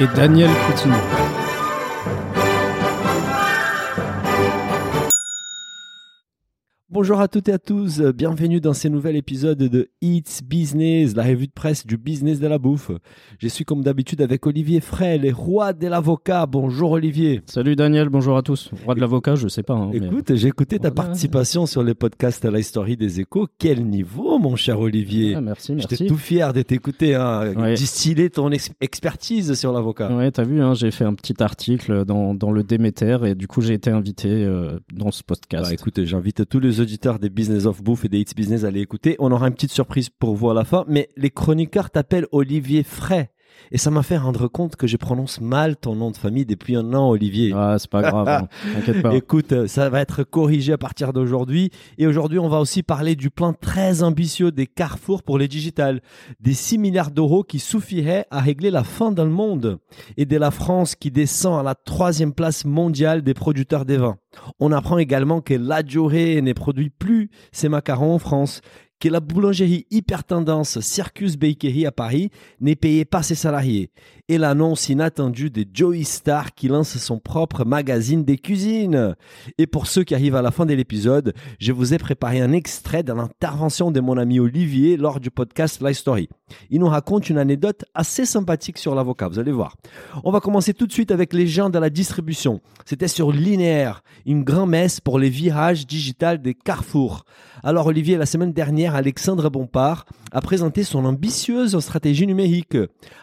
Et 0.00 0.06
Daniel 0.14 0.50
Coutinho. 0.66 1.47
Bonjour 7.00 7.20
à 7.20 7.28
toutes 7.28 7.48
et 7.48 7.52
à 7.52 7.60
tous, 7.60 8.00
bienvenue 8.00 8.60
dans 8.60 8.74
ce 8.74 8.88
nouvel 8.88 9.14
épisode 9.14 9.58
de 9.58 9.88
It's 10.02 10.42
Business, 10.42 11.14
la 11.14 11.22
revue 11.22 11.46
de 11.46 11.52
presse 11.52 11.86
du 11.86 11.96
business 11.96 12.40
de 12.40 12.48
la 12.48 12.58
bouffe. 12.58 12.90
Je 13.38 13.46
suis 13.46 13.64
comme 13.64 13.84
d'habitude 13.84 14.20
avec 14.20 14.44
Olivier 14.48 14.80
Frey, 14.80 15.16
le 15.16 15.32
roi 15.32 15.72
de 15.72 15.86
l'avocat. 15.86 16.46
Bonjour 16.46 16.90
Olivier. 16.90 17.40
Salut 17.46 17.76
Daniel, 17.76 18.08
bonjour 18.08 18.36
à 18.36 18.42
tous. 18.42 18.72
Roi 18.84 18.96
de 18.96 19.00
l'avocat, 19.00 19.36
je 19.36 19.46
sais 19.46 19.62
pas. 19.62 19.74
Hein, 19.74 19.92
Écoute, 19.92 20.34
j'ai 20.34 20.48
écouté 20.48 20.80
ta 20.80 20.88
Voilà. 20.90 20.94
participation 21.10 21.66
sur 21.66 21.84
les 21.84 21.94
podcasts 21.94 22.44
à 22.44 22.50
la 22.50 22.60
Story 22.62 22.96
des 22.96 23.20
échos. 23.20 23.46
Quel 23.60 23.86
niveau, 23.86 24.40
mon 24.40 24.56
cher 24.56 24.80
Olivier. 24.80 25.36
Ah, 25.36 25.40
merci, 25.40 25.74
merci. 25.74 25.86
J'étais 25.92 26.06
tout 26.08 26.16
fier 26.18 26.52
de 26.52 26.62
t'écouter, 26.62 27.14
hein, 27.14 27.52
Ouais. 27.54 27.74
distiller 27.74 28.28
ton 28.28 28.50
ex- 28.50 28.70
expertise 28.80 29.54
sur 29.54 29.72
l'avocat. 29.72 30.12
Ouais, 30.12 30.32
t'as 30.32 30.42
vu, 30.42 30.60
hein, 30.60 30.74
j'ai 30.74 30.90
fait 30.90 31.04
un 31.04 31.14
petit 31.14 31.40
article 31.44 32.04
dans, 32.04 32.34
dans 32.34 32.50
le 32.50 32.64
Déméter 32.64 33.18
et 33.24 33.36
du 33.36 33.46
coup 33.46 33.60
j'ai 33.60 33.74
été 33.74 33.88
invité 33.90 34.28
euh, 34.28 34.80
dans 34.92 35.12
ce 35.12 35.22
podcast. 35.22 35.66
Bah, 35.66 35.72
écoute, 35.72 36.02
j'invite 36.04 36.44
tous 36.48 36.58
les 36.58 36.80
des 37.20 37.30
Business 37.30 37.66
of 37.66 37.82
Bouffe 37.82 38.04
et 38.04 38.08
des 38.08 38.20
Hits 38.20 38.34
Business 38.34 38.64
à 38.64 38.68
aller 38.68 38.80
écouter. 38.80 39.16
On 39.18 39.30
aura 39.30 39.48
une 39.48 39.54
petite 39.54 39.72
surprise 39.72 40.08
pour 40.08 40.34
vous 40.34 40.50
à 40.50 40.54
la 40.54 40.64
fin, 40.64 40.84
mais 40.88 41.10
les 41.16 41.30
chroniqueurs 41.30 41.90
t'appellent 41.90 42.26
Olivier 42.32 42.82
Fray. 42.82 43.28
Et 43.72 43.78
ça 43.78 43.90
m'a 43.90 44.02
fait 44.02 44.16
rendre 44.16 44.48
compte 44.48 44.76
que 44.76 44.86
je 44.86 44.96
prononce 44.96 45.40
mal 45.40 45.76
ton 45.76 45.94
nom 45.94 46.10
de 46.10 46.16
famille 46.16 46.46
depuis 46.46 46.76
un 46.76 46.94
an, 46.94 47.10
Olivier. 47.10 47.52
Ah, 47.54 47.76
c'est 47.78 47.90
pas 47.90 48.02
grave, 48.02 48.28
hein, 48.28 48.48
t'inquiète 48.74 49.02
pas. 49.02 49.14
Écoute, 49.14 49.52
euh, 49.52 49.66
ça 49.66 49.88
va 49.90 50.00
être 50.00 50.22
corrigé 50.24 50.72
à 50.72 50.78
partir 50.78 51.12
d'aujourd'hui. 51.12 51.70
Et 51.98 52.06
aujourd'hui, 52.06 52.38
on 52.38 52.48
va 52.48 52.60
aussi 52.60 52.82
parler 52.82 53.16
du 53.16 53.30
plan 53.30 53.52
très 53.52 54.02
ambitieux 54.02 54.52
des 54.52 54.66
Carrefour 54.66 55.22
pour 55.22 55.38
les 55.38 55.48
digitales. 55.48 56.00
Des 56.40 56.54
6 56.54 56.78
milliards 56.78 57.10
d'euros 57.10 57.44
qui 57.44 57.58
suffiraient 57.58 58.26
à 58.30 58.40
régler 58.40 58.70
la 58.70 58.84
faim 58.84 59.12
dans 59.12 59.24
le 59.24 59.30
monde. 59.30 59.78
Et 60.16 60.26
de 60.26 60.36
la 60.36 60.50
France 60.50 60.94
qui 60.94 61.10
descend 61.10 61.60
à 61.60 61.62
la 61.62 61.74
troisième 61.74 62.32
place 62.32 62.64
mondiale 62.64 63.22
des 63.22 63.34
producteurs 63.34 63.84
des 63.84 63.96
vins. 63.96 64.16
On 64.60 64.72
apprend 64.72 64.98
également 64.98 65.40
que 65.40 65.54
la 65.54 65.82
Dioré 65.82 66.40
ne 66.42 66.52
produit 66.52 66.90
plus 66.90 67.30
ses 67.52 67.68
macarons 67.68 68.14
en 68.14 68.18
France. 68.18 68.60
Que 69.00 69.08
la 69.08 69.20
boulangerie 69.20 69.86
hyper 69.90 70.24
tendance 70.24 70.80
Circus 70.80 71.36
Bakery 71.36 71.86
à 71.86 71.92
Paris 71.92 72.30
n'est 72.60 72.74
payée 72.74 73.04
pas 73.04 73.22
ses 73.22 73.36
salariés. 73.36 73.90
Et 74.30 74.36
l'annonce 74.36 74.90
inattendue 74.90 75.48
de 75.48 75.64
Joey 75.72 76.04
Star 76.04 76.54
qui 76.54 76.68
lance 76.68 76.98
son 76.98 77.18
propre 77.18 77.64
magazine 77.64 78.24
des 78.24 78.36
cuisines. 78.36 79.16
Et 79.56 79.66
pour 79.66 79.86
ceux 79.86 80.04
qui 80.04 80.14
arrivent 80.14 80.34
à 80.34 80.42
la 80.42 80.50
fin 80.50 80.66
de 80.66 80.74
l'épisode, 80.74 81.32
je 81.58 81.72
vous 81.72 81.94
ai 81.94 81.98
préparé 81.98 82.42
un 82.42 82.52
extrait 82.52 83.02
de 83.02 83.14
l'intervention 83.14 83.90
de 83.90 84.00
mon 84.00 84.18
ami 84.18 84.38
Olivier 84.38 84.98
lors 84.98 85.18
du 85.18 85.30
podcast 85.30 85.82
Life 85.82 85.96
Story. 85.96 86.28
Il 86.68 86.80
nous 86.80 86.88
raconte 86.88 87.30
une 87.30 87.38
anecdote 87.38 87.86
assez 87.94 88.26
sympathique 88.26 88.76
sur 88.76 88.94
l'avocat, 88.94 89.28
vous 89.28 89.38
allez 89.38 89.50
voir. 89.50 89.76
On 90.24 90.30
va 90.30 90.40
commencer 90.40 90.74
tout 90.74 90.86
de 90.86 90.92
suite 90.92 91.10
avec 91.10 91.32
les 91.32 91.46
gens 91.46 91.70
de 91.70 91.78
la 91.78 91.88
distribution. 91.88 92.60
C'était 92.84 93.08
sur 93.08 93.32
Linéaire, 93.32 94.02
une 94.26 94.44
grand-messe 94.44 95.00
pour 95.00 95.18
les 95.18 95.30
virages 95.30 95.86
digitales 95.86 96.42
des 96.42 96.52
Carrefour. 96.52 97.24
Alors 97.62 97.86
Olivier, 97.86 98.18
la 98.18 98.26
semaine 98.26 98.52
dernière, 98.52 98.94
Alexandre 98.94 99.48
Bompard 99.48 100.04
a 100.32 100.42
présenté 100.42 100.84
son 100.84 101.06
ambitieuse 101.06 101.78
stratégie 101.80 102.26
numérique. 102.26 102.76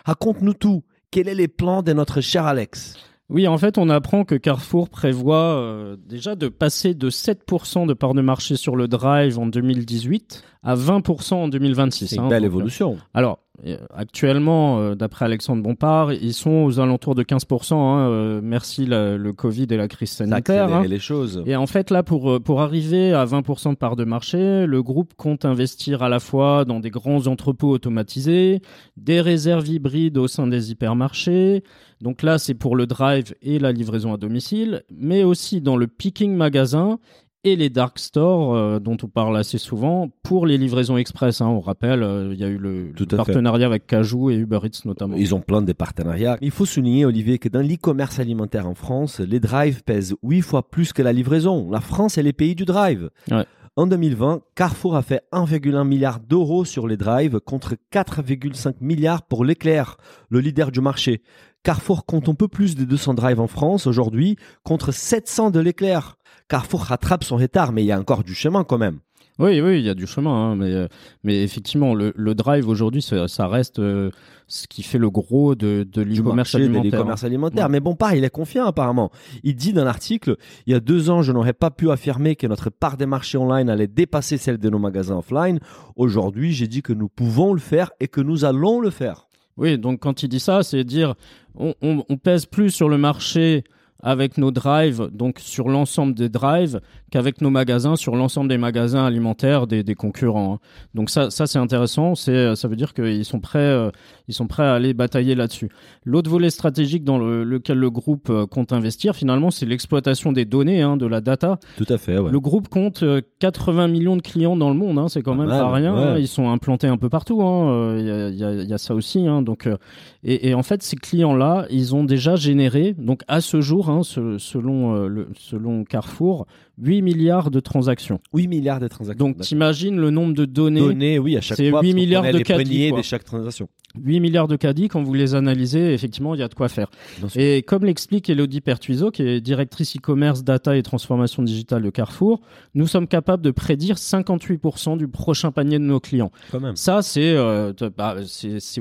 Raconte-nous 0.04 0.56
tout. 0.56 0.82
Quels 1.16 1.30
sont 1.30 1.34
les 1.34 1.48
plans 1.48 1.82
de 1.82 1.94
notre 1.94 2.20
cher 2.20 2.46
Alex? 2.46 2.98
Oui, 3.30 3.48
en 3.48 3.58
fait, 3.58 3.78
on 3.78 3.88
apprend 3.88 4.26
que 4.26 4.36
Carrefour 4.36 4.90
prévoit 4.90 5.56
euh, 5.56 5.96
déjà 5.98 6.36
de 6.36 6.50
passer 6.50 6.94
de 6.94 7.10
7% 7.10 7.88
de 7.88 7.94
part 7.94 8.14
de 8.14 8.22
marché 8.22 8.58
sur 8.58 8.76
le 8.76 8.90
drive 8.90 9.40
en 9.40 9.46
2018 9.46 10.44
à 10.62 10.76
20% 10.76 11.34
en 11.36 11.48
2026. 11.48 12.08
C'est 12.08 12.16
une 12.18 12.24
hein. 12.24 12.28
belle 12.28 12.44
Donc, 12.44 12.52
euh, 12.52 12.54
évolution. 12.54 12.98
Alors, 13.14 13.40
euh, 13.40 13.45
actuellement, 13.94 14.80
euh, 14.80 14.96
d'après 14.96 15.26
Alexandre 15.26 15.62
Bompard, 15.64 16.14
ils 16.14 16.34
sont 16.34 16.64
aux 16.66 16.80
alentours 16.80 17.16
de 17.16 17.24
15%. 17.24 17.76
hein, 17.96 18.10
euh, 18.10 18.40
merci 18.44 18.86
la- 18.86 19.18
le 19.18 19.34
Covid 19.34 19.68
et 19.70 19.78
la 19.78 19.88
crise 19.88 20.10
Ça 20.12 20.24
a 20.24 20.28
sanitaire. 20.28 20.64
accéléré 20.66 20.86
hein. 20.86 20.90
les 20.90 21.00
choses. 21.00 21.44
Et 21.46 21.56
en 21.56 21.68
fait, 21.68 21.90
là, 21.92 22.04
pour, 22.04 22.32
euh, 22.32 22.40
pour 22.40 22.62
arriver 22.62 23.14
à 23.14 23.26
20% 23.26 23.72
de 23.72 23.78
part 23.78 23.96
de 23.96 24.04
marché, 24.04 24.66
le 24.66 24.84
groupe 24.84 25.14
compte 25.16 25.46
investir 25.46 26.04
à 26.04 26.10
la 26.10 26.20
fois 26.20 26.66
dans 26.66 26.80
des 26.80 26.90
grands 26.90 27.28
entrepôts 27.28 27.70
automatisés, 27.72 28.62
des 28.98 29.22
réserves 29.22 29.68
hybrides 29.68 30.18
au 30.18 30.28
sein 30.28 30.48
des 30.48 30.72
hypermarchés. 30.72 31.64
Donc 32.02 32.24
là, 32.24 32.38
c'est 32.38 32.54
pour 32.56 32.76
le 32.76 32.86
drive 32.88 33.34
et 33.42 33.58
la 33.58 33.72
livraison 33.72 34.14
à 34.14 34.18
domicile, 34.18 34.84
mais 34.92 35.24
aussi 35.24 35.62
dans 35.62 35.78
le 35.78 35.88
picking 35.88 36.36
magasin 36.36 37.00
et 37.46 37.56
les 37.56 37.70
dark 37.70 38.00
stores 38.00 38.56
euh, 38.56 38.80
dont 38.80 38.98
on 39.04 39.08
parle 39.08 39.38
assez 39.38 39.58
souvent 39.58 40.10
pour 40.24 40.46
les 40.48 40.58
livraisons 40.58 40.98
express. 40.98 41.40
hein. 41.42 41.48
On 41.48 41.60
rappelle, 41.62 42.04
euh, 42.04 42.32
il 42.34 42.40
y 42.40 42.44
a 42.44 42.48
eu 42.48 42.58
le, 42.58 42.92
Tout 42.96 43.06
le 43.10 43.20
à 43.20 43.24
fait. 43.24 43.32
partenariat 43.32 43.68
avec 43.68 43.88
Cajou 43.88 44.32
et 44.32 44.36
Uber 44.36 44.60
Eats 44.64 44.82
notamment. 44.86 45.16
Ils 45.16 45.34
ont 45.36 45.42
plein 45.42 45.62
de 45.62 45.72
partenariats. 45.72 46.38
Il 46.42 46.52
faut 46.52 46.66
souligner, 46.66 47.06
Olivier, 47.06 47.38
que 47.38 47.48
dans 47.48 47.62
l'e-commerce 47.62 48.20
alimentaire 48.20 48.68
en 48.68 48.74
France, 48.76 49.20
les 49.20 49.40
drives 49.40 49.84
pèsent 49.84 50.16
8 50.24 50.42
fois 50.42 50.70
plus 50.70 50.92
que 50.92 51.02
la 51.02 51.14
livraison. 51.14 51.70
La 51.70 51.82
France 51.82 52.18
est 52.18 52.24
le 52.24 52.34
pays 52.34 52.56
du 52.56 52.66
drive. 52.66 53.10
Ouais. 53.32 53.46
En 53.78 53.88
2020, 53.88 54.42
Carrefour 54.56 54.96
a 54.96 55.02
fait 55.02 55.22
1,1 55.34 55.84
milliard 55.86 56.20
d'euros 56.22 56.66
sur 56.66 56.88
les 56.88 56.98
drives 56.98 57.40
contre 57.42 57.76
4,5 57.92 58.76
milliards 58.82 59.22
pour 59.24 59.44
l'éclair, 59.46 59.98
le 60.30 60.40
leader 60.40 60.72
du 60.72 60.80
marché. 60.82 61.22
Carrefour 61.62 62.06
compte 62.06 62.30
un 62.30 62.36
peu 62.36 62.48
plus 62.48 62.76
de 62.76 62.86
200 62.86 63.16
drives 63.16 63.40
en 63.40 63.48
France 63.48 63.86
aujourd'hui 63.88 64.38
contre 64.64 64.92
700 64.94 65.52
de 65.52 65.60
l'éclair. 65.60 66.16
Carrefour 66.48 66.82
rattrape 66.82 67.24
son 67.24 67.38
retard, 67.38 67.72
mais 67.72 67.84
il 67.84 67.88
y 67.88 67.92
a 67.92 68.00
encore 68.00 68.24
du 68.24 68.36
chemin 68.36 68.64
quand 68.64 68.78
même. 68.78 69.00
Oui, 69.38 69.60
oui, 69.60 69.80
il 69.80 69.86
y 69.86 69.90
a 69.90 69.94
du 69.96 70.08
chemin, 70.08 70.32
hein, 70.32 70.56
mais, 70.56 70.72
euh, 70.72 70.88
mais 71.26 71.44
effectivement, 71.44 71.94
le, 71.94 72.14
le 72.16 72.36
drive 72.36 72.70
aujourd'hui, 72.70 73.02
ça, 73.02 73.28
ça 73.28 73.50
reste 73.50 73.80
euh, 73.80 74.10
ce 74.48 74.66
qui 74.66 74.82
fait 74.82 74.98
le 74.98 75.10
gros 75.10 75.56
de, 75.56 75.86
de 75.92 76.04
du 76.06 76.22
l'e-commerce 76.22 76.54
de 76.54 76.62
alimentaire. 76.64 77.26
alimentaire. 77.26 77.66
Ouais. 77.66 77.72
Mais 77.72 77.80
bon, 77.82 77.96
pareil, 77.96 78.20
il 78.20 78.24
est 78.24 78.30
confiant 78.30 78.66
apparemment. 78.66 79.12
Il 79.44 79.56
dit 79.58 79.74
dans 79.74 79.84
l'article, 79.84 80.38
il 80.68 80.72
y 80.72 80.74
a 80.74 80.80
deux 80.80 81.10
ans, 81.10 81.22
je 81.22 81.34
n'aurais 81.34 81.52
pas 81.52 81.70
pu 81.70 81.92
affirmer 81.92 82.38
que 82.38 82.48
notre 82.48 82.70
part 82.70 82.96
des 82.96 83.06
marchés 83.06 83.38
online 83.38 83.70
allait 83.70 83.88
dépasser 83.88 84.38
celle 84.38 84.58
de 84.58 84.70
nos 84.70 84.80
magasins 84.80 85.18
offline. 85.18 85.60
Aujourd'hui, 85.98 86.54
j'ai 86.54 86.70
dit 86.70 86.82
que 86.82 86.94
nous 86.94 87.10
pouvons 87.10 87.54
le 87.54 87.60
faire 87.60 87.92
et 88.00 88.08
que 88.08 88.22
nous 88.22 88.46
allons 88.46 88.80
le 88.80 88.90
faire. 88.90 89.28
Oui, 89.58 89.78
donc 89.78 90.00
quand 90.00 90.24
il 90.24 90.30
dit 90.30 90.40
ça, 90.40 90.64
c'est 90.64 90.86
dire 90.86 91.16
on, 91.56 91.74
on, 91.82 92.06
on 92.08 92.16
pèse 92.16 92.46
plus 92.46 92.70
sur 92.72 92.88
le 92.88 92.98
marché 92.98 93.66
avec 94.04 94.38
nos 94.38 94.52
drives, 94.52 95.10
donc 95.14 95.40
sur 95.40 95.68
l'ensemble 95.70 96.14
des 96.14 96.30
drives, 96.30 96.80
qu'avec 97.12 97.42
nos 97.42 97.50
magasins, 97.50 97.96
sur 97.96 98.16
l'ensemble 98.16 98.50
des 98.50 98.58
magasins 98.58 99.04
alimentaires 99.06 99.68
des, 99.68 99.84
des 99.84 99.96
concurrents. 99.96 100.56
hein. 100.56 100.60
Donc 100.94 101.10
ça, 101.10 101.30
ça 101.32 101.48
c'est 101.48 101.58
intéressant. 101.60 102.14
C'est, 102.14 102.56
ça 102.56 102.68
veut 102.68 102.76
dire 102.76 102.94
qu'ils 102.94 103.26
sont 103.26 103.40
prêts, 103.40 103.60
euh, 103.60 103.90
ils 104.28 104.34
sont 104.34 104.48
prêts 104.48 104.64
à 104.64 104.74
aller 104.74 104.94
batailler 104.94 105.34
là-dessus. 105.34 105.70
L'autre 106.04 106.30
volet 106.30 106.50
stratégique 106.50 107.04
dans 107.04 107.18
le- 107.18 107.44
lequel 107.44 107.78
le 107.80 107.90
groupe 107.90 108.30
euh, 108.30 108.46
compte 108.46 108.74
investir, 108.74 109.16
finalement, 109.16 109.50
c'est 109.50 109.66
l'exploitation 109.66 110.32
des 110.34 110.46
données, 110.46 110.82
hein, 110.82 110.98
de 110.98 111.06
la 111.08 111.22
data. 111.22 111.58
Tout 111.78 111.86
à 111.90 111.98
fait, 111.98 112.20
ouais. 112.20 112.32
Le 112.32 112.40
groupe 112.40 112.68
compte 112.68 113.02
euh, 113.04 113.22
80 113.40 113.88
millions 113.88 114.18
de 114.18 114.22
clients 114.22 114.58
dans 114.58 114.70
le 114.70 114.76
monde, 114.76 115.00
hein, 115.00 115.08
c'est 115.08 115.22
quand 115.22 115.36
même 115.36 115.48
pas 115.50 115.72
rien. 115.72 116.14
ouais. 116.14 116.22
Ils 116.22 116.28
sont 116.28 116.50
implantés 116.50 116.88
un 116.88 116.98
peu 116.98 117.10
partout. 117.10 117.42
Euh, 117.42 117.98
Il 118.00 118.06
y, 118.08 118.12
a, 118.12 118.30
il 118.30 118.36
y 118.36 118.44
a- 118.44 118.64
il 118.64 118.70
y 118.70 118.74
a 118.74 118.78
ça 118.78 118.94
aussi. 118.94 119.26
Donc, 119.42 119.68
euh, 119.68 119.78
et, 120.24 120.50
et 120.50 120.54
en 120.54 120.64
fait, 120.64 120.84
ces 120.84 120.96
clients-là, 120.98 121.66
ils 121.70 121.96
ont 121.96 122.04
déjà 122.04 122.36
généré, 122.36 122.94
donc 122.98 123.22
à 123.28 123.42
ce 123.42 123.62
jour, 123.62 123.85
hein, 123.90 124.04
ce- 124.04 124.38
selon, 124.38 124.96
euh, 124.96 125.08
le, 125.08 125.28
selon 125.38 125.84
Carrefour, 125.84 126.46
8 126.82 127.02
milliards 127.02 127.52
de 127.52 127.60
transactions. 127.60 128.20
8 128.34 128.48
milliards 128.48 128.80
de 128.80 128.88
transactions. 128.88 129.26
Donc, 129.28 129.40
t'imagines 129.40 129.98
le 130.00 130.10
nombre 130.12 130.34
de 130.34 130.46
données. 130.46 130.80
données, 130.82 131.20
oui, 131.20 131.38
à 131.38 131.42
chaque 131.42 131.58
c'est 131.58 131.70
fois. 131.70 131.82
8 131.82 131.88
parce 131.88 131.94
qu'on 131.94 132.00
milliards 132.02 132.22
connaît 132.24 132.34
de 132.34 132.38
les 132.38 132.44
poignées 132.44 132.92
de 132.92 133.02
chaque 133.02 133.24
transaction. 133.24 133.68
8 134.04 134.20
milliards 134.20 134.48
de 134.48 134.56
caddies, 134.56 134.88
quand 134.88 135.02
vous 135.04 135.14
les 135.14 135.36
analysez, 135.36 135.94
effectivement, 135.94 136.34
il 136.36 136.40
y 136.40 136.44
a 136.44 136.48
de 136.48 136.54
quoi 136.54 136.70
faire. 136.70 136.90
Et 137.36 137.62
comme 137.64 137.86
l'explique 137.86 138.30
Elodie 138.30 138.62
Pertuiseau, 138.62 139.12
qui 139.12 139.24
est 139.24 139.42
directrice 139.42 139.96
e-commerce, 139.98 140.44
data 140.44 140.76
et 140.78 140.84
transformation 140.84 141.44
digitale 141.44 141.84
de 141.84 141.90
Carrefour, 141.90 142.42
nous 142.74 142.88
sommes 142.88 143.08
capables 143.08 143.44
de 143.44 143.52
prédire 143.52 143.98
58% 143.98 144.98
du 144.98 145.08
prochain 145.08 145.52
panier 145.52 145.80
de 145.80 145.84
nos 145.84 146.00
clients. 146.00 146.32
Quand 146.52 146.60
même. 146.60 146.76
Ça, 146.76 147.02
c'est 147.02 147.36
euh, 147.36 147.74
bah, 147.98 148.16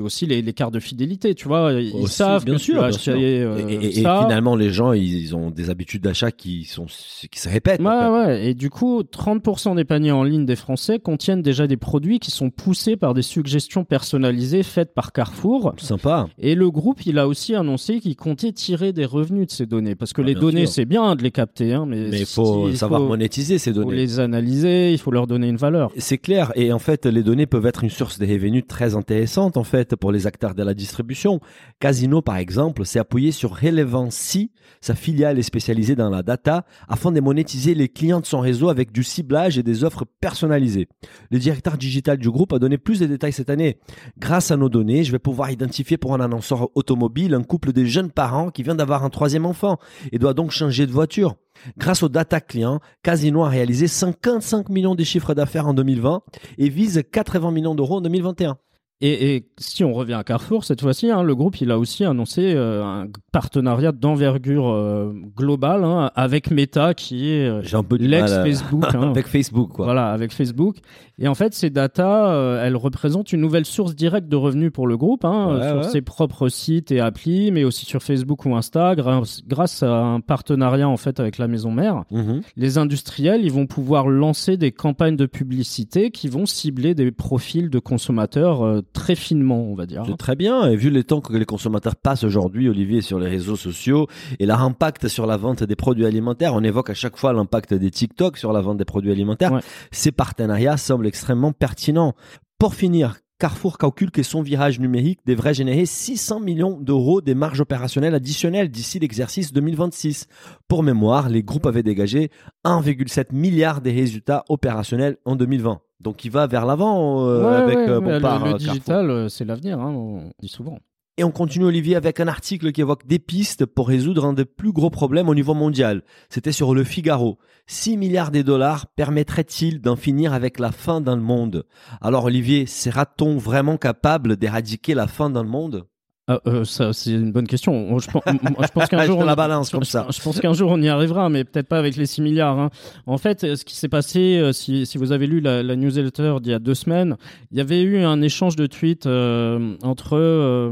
aussi 0.01 0.25
les, 0.25 0.41
les 0.41 0.53
cartes 0.53 0.73
de 0.73 0.79
fidélité, 0.79 1.35
tu 1.35 1.47
vois. 1.47 1.73
Ils 1.73 1.93
Aussi, 1.95 2.15
savent 2.15 2.45
bien 2.45 2.55
que 2.55 2.59
sûr, 2.61 2.75
tu 2.75 2.79
as 2.79 2.85
acheté 2.85 3.41
euh, 3.41 3.67
et, 3.67 3.73
et- 3.73 3.99
et 3.99 4.03
ça. 4.03 4.21
finalement, 4.23 4.55
les 4.55 4.71
gens, 4.71 4.93
ils, 4.93 5.03
ils 5.21 5.35
ont 5.35 5.49
des 5.51 5.69
habitudes 5.69 6.01
d'achat 6.01 6.31
qui, 6.31 6.65
sont, 6.65 6.85
qui 7.31 7.39
se 7.39 7.49
répètent. 7.49 7.81
en 7.81 7.85
Ouais, 7.85 8.25
fait. 8.25 8.27
ouais. 8.31 8.45
Et 8.49 8.53
du 8.53 8.69
coup, 8.69 9.01
30% 9.03 9.75
des 9.75 9.85
paniers 9.85 10.11
en 10.11 10.23
ligne 10.23 10.45
des 10.45 10.55
Français 10.55 10.99
contiennent 10.99 11.41
déjà 11.41 11.67
des 11.67 11.77
produits 11.77 12.19
qui 12.19 12.31
sont 12.31 12.49
poussés 12.49 12.95
par 12.97 13.13
des 13.13 13.21
suggestions 13.21 13.83
personnalisées 13.83 14.63
faites 14.63 14.93
par 14.93 15.04
par 15.05 15.11
Carrefour. 15.13 15.73
Sympa. 15.77 16.27
Et 16.39 16.55
le 16.55 16.69
groupe, 16.71 17.05
il 17.05 17.19
a 17.19 17.27
aussi 17.27 17.53
annoncé 17.55 17.99
qu'il 17.99 18.15
comptait 18.15 18.51
tirer 18.51 18.91
des 18.93 19.05
revenus 19.05 19.47
de 19.47 19.51
ces 19.51 19.65
données. 19.65 19.95
Parce 19.95 20.13
que 20.13 20.21
Ah, 20.21 20.25
les 20.25 20.35
données, 20.35 20.65
c'est 20.65 20.85
bien 20.85 21.15
de 21.15 21.21
les 21.23 21.31
capter, 21.31 21.73
hein, 21.73 21.85
mais, 21.87 22.07
Mais 22.09 22.19
il 22.21 22.25
faut 22.25 22.69
il 22.69 22.77
savoir 22.77 23.01
faut- 23.01 23.07
monétiser 23.07 23.59
ces 23.59 23.71
faut 23.73 23.81
données. 23.83 23.95
les 23.97 24.19
analyser, 24.19 24.91
il 24.93 24.97
faut 24.97 25.11
leur 25.11 25.27
donner 25.27 25.47
une 25.47 25.57
valeur. 25.57 25.91
C'est 25.97 26.17
clair. 26.17 26.51
Et 26.55 26.71
en 26.73 26.79
fait, 26.79 27.05
les 27.05 27.21
données 27.23 27.45
peuvent 27.45 27.65
être 27.65 27.83
une 27.83 27.89
source 27.89 28.17
de 28.19 28.25
revenus 28.25 28.63
très 28.67 28.95
intéressante, 28.95 29.57
en 29.57 29.63
fait, 29.63 29.95
pour 29.95 30.11
les 30.11 30.25
acteurs 30.27 30.55
de 30.55 30.63
la 30.63 30.73
distribution. 30.73 31.39
Casino, 31.79 32.21
par 32.21 32.37
exemple, 32.37 32.85
s'est 32.85 32.99
appuyé 32.99 33.31
sur 33.31 33.55
Relevancy. 33.59 34.51
Sa 34.81 34.95
filiale 34.95 35.37
est 35.37 35.43
spécialisée 35.43 35.95
dans 35.95 36.09
la 36.09 36.23
data 36.23 36.65
afin 36.87 37.11
de 37.11 37.19
monétiser 37.21 37.75
les 37.75 37.87
clients 37.89 38.19
de 38.21 38.25
son 38.25 38.39
réseau 38.39 38.69
avec 38.69 38.91
du 38.91 39.03
ciblage 39.03 39.57
et 39.57 39.63
des 39.63 39.83
offres 39.83 40.05
personnalisées. 40.19 40.87
Le 41.31 41.37
directeur 41.39 41.77
digital 41.77 42.17
du 42.17 42.29
groupe 42.31 42.53
a 42.53 42.59
donné 42.59 42.77
plus 42.77 42.99
de 42.99 43.05
détails 43.05 43.33
cette 43.33 43.49
année. 43.49 43.77
Grâce 44.19 44.51
à 44.51 44.57
nos 44.57 44.69
données, 44.69 44.94
je 45.03 45.11
vais 45.11 45.19
pouvoir 45.19 45.51
identifier 45.51 45.97
pour 45.97 46.13
un 46.13 46.19
annonceur 46.19 46.69
automobile 46.75 47.33
un 47.33 47.43
couple 47.43 47.73
de 47.73 47.83
jeunes 47.85 48.11
parents 48.11 48.49
qui 48.49 48.63
vient 48.63 48.75
d'avoir 48.75 49.03
un 49.03 49.09
troisième 49.09 49.45
enfant 49.45 49.77
et 50.11 50.19
doit 50.19 50.33
donc 50.33 50.51
changer 50.51 50.85
de 50.87 50.91
voiture. 50.91 51.35
Grâce 51.77 52.03
aux 52.03 52.09
data 52.09 52.41
clients, 52.41 52.79
Casino 53.03 53.43
a 53.43 53.49
réalisé 53.49 53.87
55 53.87 54.69
millions 54.69 54.95
de 54.95 55.03
chiffres 55.03 55.33
d'affaires 55.33 55.67
en 55.67 55.73
2020 55.73 56.21
et 56.57 56.69
vise 56.69 57.03
80 57.11 57.51
millions 57.51 57.75
d'euros 57.75 57.97
en 57.97 58.01
2021. 58.01 58.57
Et, 59.01 59.35
et 59.35 59.49
si 59.57 59.83
on 59.83 59.93
revient 59.93 60.13
à 60.13 60.23
Carrefour, 60.23 60.63
cette 60.63 60.79
fois-ci, 60.79 61.11
hein, 61.11 61.21
le 61.21 61.35
groupe 61.35 61.59
il 61.59 61.69
a 61.69 61.77
aussi 61.77 62.05
annoncé 62.05 62.53
euh, 62.55 62.81
un 62.81 63.07
partenariat 63.33 63.91
d'envergure 63.91 64.69
euh, 64.69 65.11
globale 65.35 65.83
hein, 65.83 66.11
avec 66.15 66.49
Meta, 66.49 66.93
qui 66.93 67.29
est 67.29 67.45
euh, 67.45 67.59
à- 67.59 67.97
l'ex-Facebook. 67.99 68.85
hein. 68.95 69.09
avec 69.09 69.27
Facebook, 69.27 69.71
quoi. 69.73 69.85
Voilà, 69.85 70.13
avec 70.13 70.31
Facebook. 70.31 70.77
Et 71.17 71.27
en 71.27 71.35
fait, 71.35 71.53
ces 71.53 71.69
data, 71.69 72.27
euh, 72.33 72.63
elles 72.65 72.75
représentent 72.75 73.31
une 73.31 73.39
nouvelle 73.41 73.65
source 73.65 73.95
directe 73.95 74.27
de 74.27 74.35
revenus 74.35 74.71
pour 74.71 74.85
le 74.87 74.97
groupe, 74.97 75.23
hein, 75.23 75.55
Ouais, 75.57 75.67
sur 75.69 75.77
ouais. 75.77 75.83
ses 75.83 76.01
propres 76.01 76.49
sites 76.49 76.91
et 76.91 76.99
applis, 76.99 77.51
mais 77.51 77.63
aussi 77.63 77.85
sur 77.85 78.03
Facebook 78.03 78.45
ou 78.45 78.55
Insta, 78.55 78.95
grâce, 78.95 79.41
grâce 79.47 79.81
à 79.83 79.93
un 80.03 80.19
partenariat 80.19 80.89
en 80.89 80.97
fait 80.97 81.19
avec 81.19 81.37
la 81.37 81.47
maison 81.47 81.71
mère. 81.71 82.03
Mhm. 82.11 82.41
Les 82.57 82.77
industriels, 82.77 83.45
ils 83.45 83.51
vont 83.51 83.65
pouvoir 83.65 84.07
lancer 84.07 84.57
des 84.57 84.71
campagnes 84.71 85.15
de 85.15 85.25
publicité 85.25 86.11
qui 86.11 86.27
vont 86.27 86.45
cibler 86.45 86.95
des 86.95 87.11
profils 87.11 87.69
de 87.69 87.79
consommateurs 87.79 88.63
euh, 88.63 88.81
très 88.93 89.15
finement, 89.15 89.63
on 89.63 89.75
va 89.75 89.85
dire. 89.85 90.03
C'est 90.05 90.17
très 90.17 90.35
bien. 90.35 90.67
Et 90.69 90.75
vu 90.75 90.89
les 90.89 91.03
temps 91.03 91.21
que 91.21 91.31
les 91.35 91.45
consommateurs 91.45 91.95
passent 91.95 92.23
aujourd'hui, 92.25 92.67
Olivier, 92.67 93.01
sur 93.01 93.19
les 93.19 93.29
réseaux 93.29 93.55
sociaux 93.55 94.07
et 94.39 94.45
leur 94.45 94.61
impact 94.61 95.07
sur 95.07 95.25
la 95.25 95.37
vente 95.37 95.63
des 95.63 95.75
produits 95.75 96.05
alimentaires, 96.05 96.53
on 96.53 96.63
évoque 96.63 96.89
à 96.89 96.93
chaque 96.93 97.15
fois 97.17 97.31
l'impact 97.33 97.73
des 97.73 97.89
TikTok 97.91 98.37
sur 98.37 98.51
la 98.51 98.59
vente 98.61 98.77
des 98.77 98.85
produits 98.85 99.11
alimentaires. 99.11 99.53
Ouais. 99.53 99.61
Ces 99.91 100.11
partenariats 100.11 100.77
semblent 100.77 101.04
extrêmement 101.07 101.51
pertinents. 101.51 102.13
Pour 102.57 102.73
finir, 102.75 103.15
Carrefour 103.37 103.77
calcule 103.77 104.11
que 104.11 104.23
son 104.23 104.41
virage 104.41 104.79
numérique 104.79 105.19
devrait 105.25 105.53
générer 105.53 105.85
600 105.85 106.39
millions 106.39 106.79
d'euros 106.79 107.19
des 107.19 107.35
marges 107.35 107.59
opérationnelles 107.59 108.15
additionnelles 108.15 108.69
d'ici 108.69 108.97
l'exercice 108.97 109.51
2026. 109.51 110.27
Pour 110.69 110.83
mémoire, 110.83 111.27
les 111.27 111.43
groupes 111.43 111.65
avaient 111.65 111.83
dégagé 111.83 112.31
1,7 112.63 113.35
milliard 113.35 113.81
des 113.81 113.91
résultats 113.91 114.45
opérationnels 114.47 115.17
en 115.25 115.35
2020. 115.35 115.81
Donc 115.99 116.23
il 116.23 116.31
va 116.31 116.47
vers 116.47 116.65
l'avant 116.65 117.27
euh, 117.27 117.41
Ouais, 117.41 117.55
avec 117.55 117.77
ouais, 117.77 117.89
euh, 117.89 117.99
bon 117.99 118.11
le, 118.11 118.21
part, 118.21 118.45
le 118.45 118.53
euh, 118.53 118.57
digital, 118.57 119.29
c'est 119.29 119.43
l'avenir, 119.43 119.79
hein, 119.79 119.91
on 119.93 120.29
dit 120.41 120.47
souvent. 120.47 120.79
Et 121.17 121.23
on 121.23 121.31
continue, 121.31 121.65
Olivier, 121.65 121.95
avec 121.95 122.19
un 122.19 122.27
article 122.27 122.73
qui 122.73 122.81
évoque 122.81 123.07
des 123.07 123.19
pistes 123.19 123.65
pour 123.65 123.87
résoudre 123.87 124.25
un 124.25 124.33
des 124.33 124.43
plus 124.43 124.73
gros 124.73 124.89
problèmes 124.89 125.29
au 125.29 125.35
niveau 125.35 125.53
mondial. 125.53 126.03
C'était 126.29 126.51
sur 126.51 126.75
le 126.75 126.83
Figaro. 126.83 127.39
6 127.67 127.95
milliards 127.95 128.31
de 128.31 128.41
dollars 128.41 128.87
permettraient-ils 128.87 129.79
d'en 129.79 129.95
finir 129.95 130.33
avec 130.33 130.59
la 130.59 130.73
faim 130.73 130.99
dans 130.99 131.15
le 131.15 131.21
monde? 131.21 131.65
Alors, 132.01 132.25
Olivier, 132.25 132.65
sera-t-on 132.65 133.37
vraiment 133.37 133.77
capable 133.77 134.35
d'éradiquer 134.35 134.93
la 134.93 135.07
faim 135.07 135.29
dans 135.29 135.43
le 135.43 135.49
monde? 135.49 135.87
Ah, 136.27 136.39
euh, 136.47 136.63
ça, 136.65 136.91
c'est 136.91 137.11
une 137.11 137.31
bonne 137.31 137.45
question. 137.45 137.99
Je 137.99 138.09
pense, 138.09 138.23
qu'un 138.89 139.05
jour, 139.05 139.19
te 139.19 139.25
la 139.25 139.33
on- 139.33 139.35
balance 139.35 139.69
comme 139.69 139.83
ça. 139.83 140.07
Je 140.09 140.19
pense 140.23 140.39
qu'un 140.39 140.53
jour 140.53 140.71
on 140.71 140.81
y 140.81 140.87
arrivera, 140.89 141.29
mais 141.29 141.43
peut-être 141.43 141.67
pas 141.67 141.77
avec 141.77 141.95
les 141.97 142.07
6 142.07 142.23
milliards. 142.23 142.57
hein. 142.59 142.71
En 143.05 143.19
fait, 143.19 143.55
ce 143.55 143.63
qui 143.63 143.75
s'est 143.75 143.89
passé, 143.89 144.39
euh, 144.39 144.51
si, 144.51 144.87
si 144.87 144.97
vous 144.97 145.11
avez 145.11 145.27
lu 145.27 145.39
la, 145.39 145.61
la 145.61 145.75
newsletter 145.75 146.37
d'il 146.41 146.51
y 146.51 146.55
a 146.55 146.59
deux 146.59 146.73
semaines, 146.73 147.15
il 147.51 147.59
y 147.59 147.61
avait 147.61 147.83
eu 147.83 147.99
un 147.99 148.23
échange 148.23 148.55
de 148.55 148.65
tweets 148.65 149.05
euh, 149.05 149.75
entre 149.83 150.71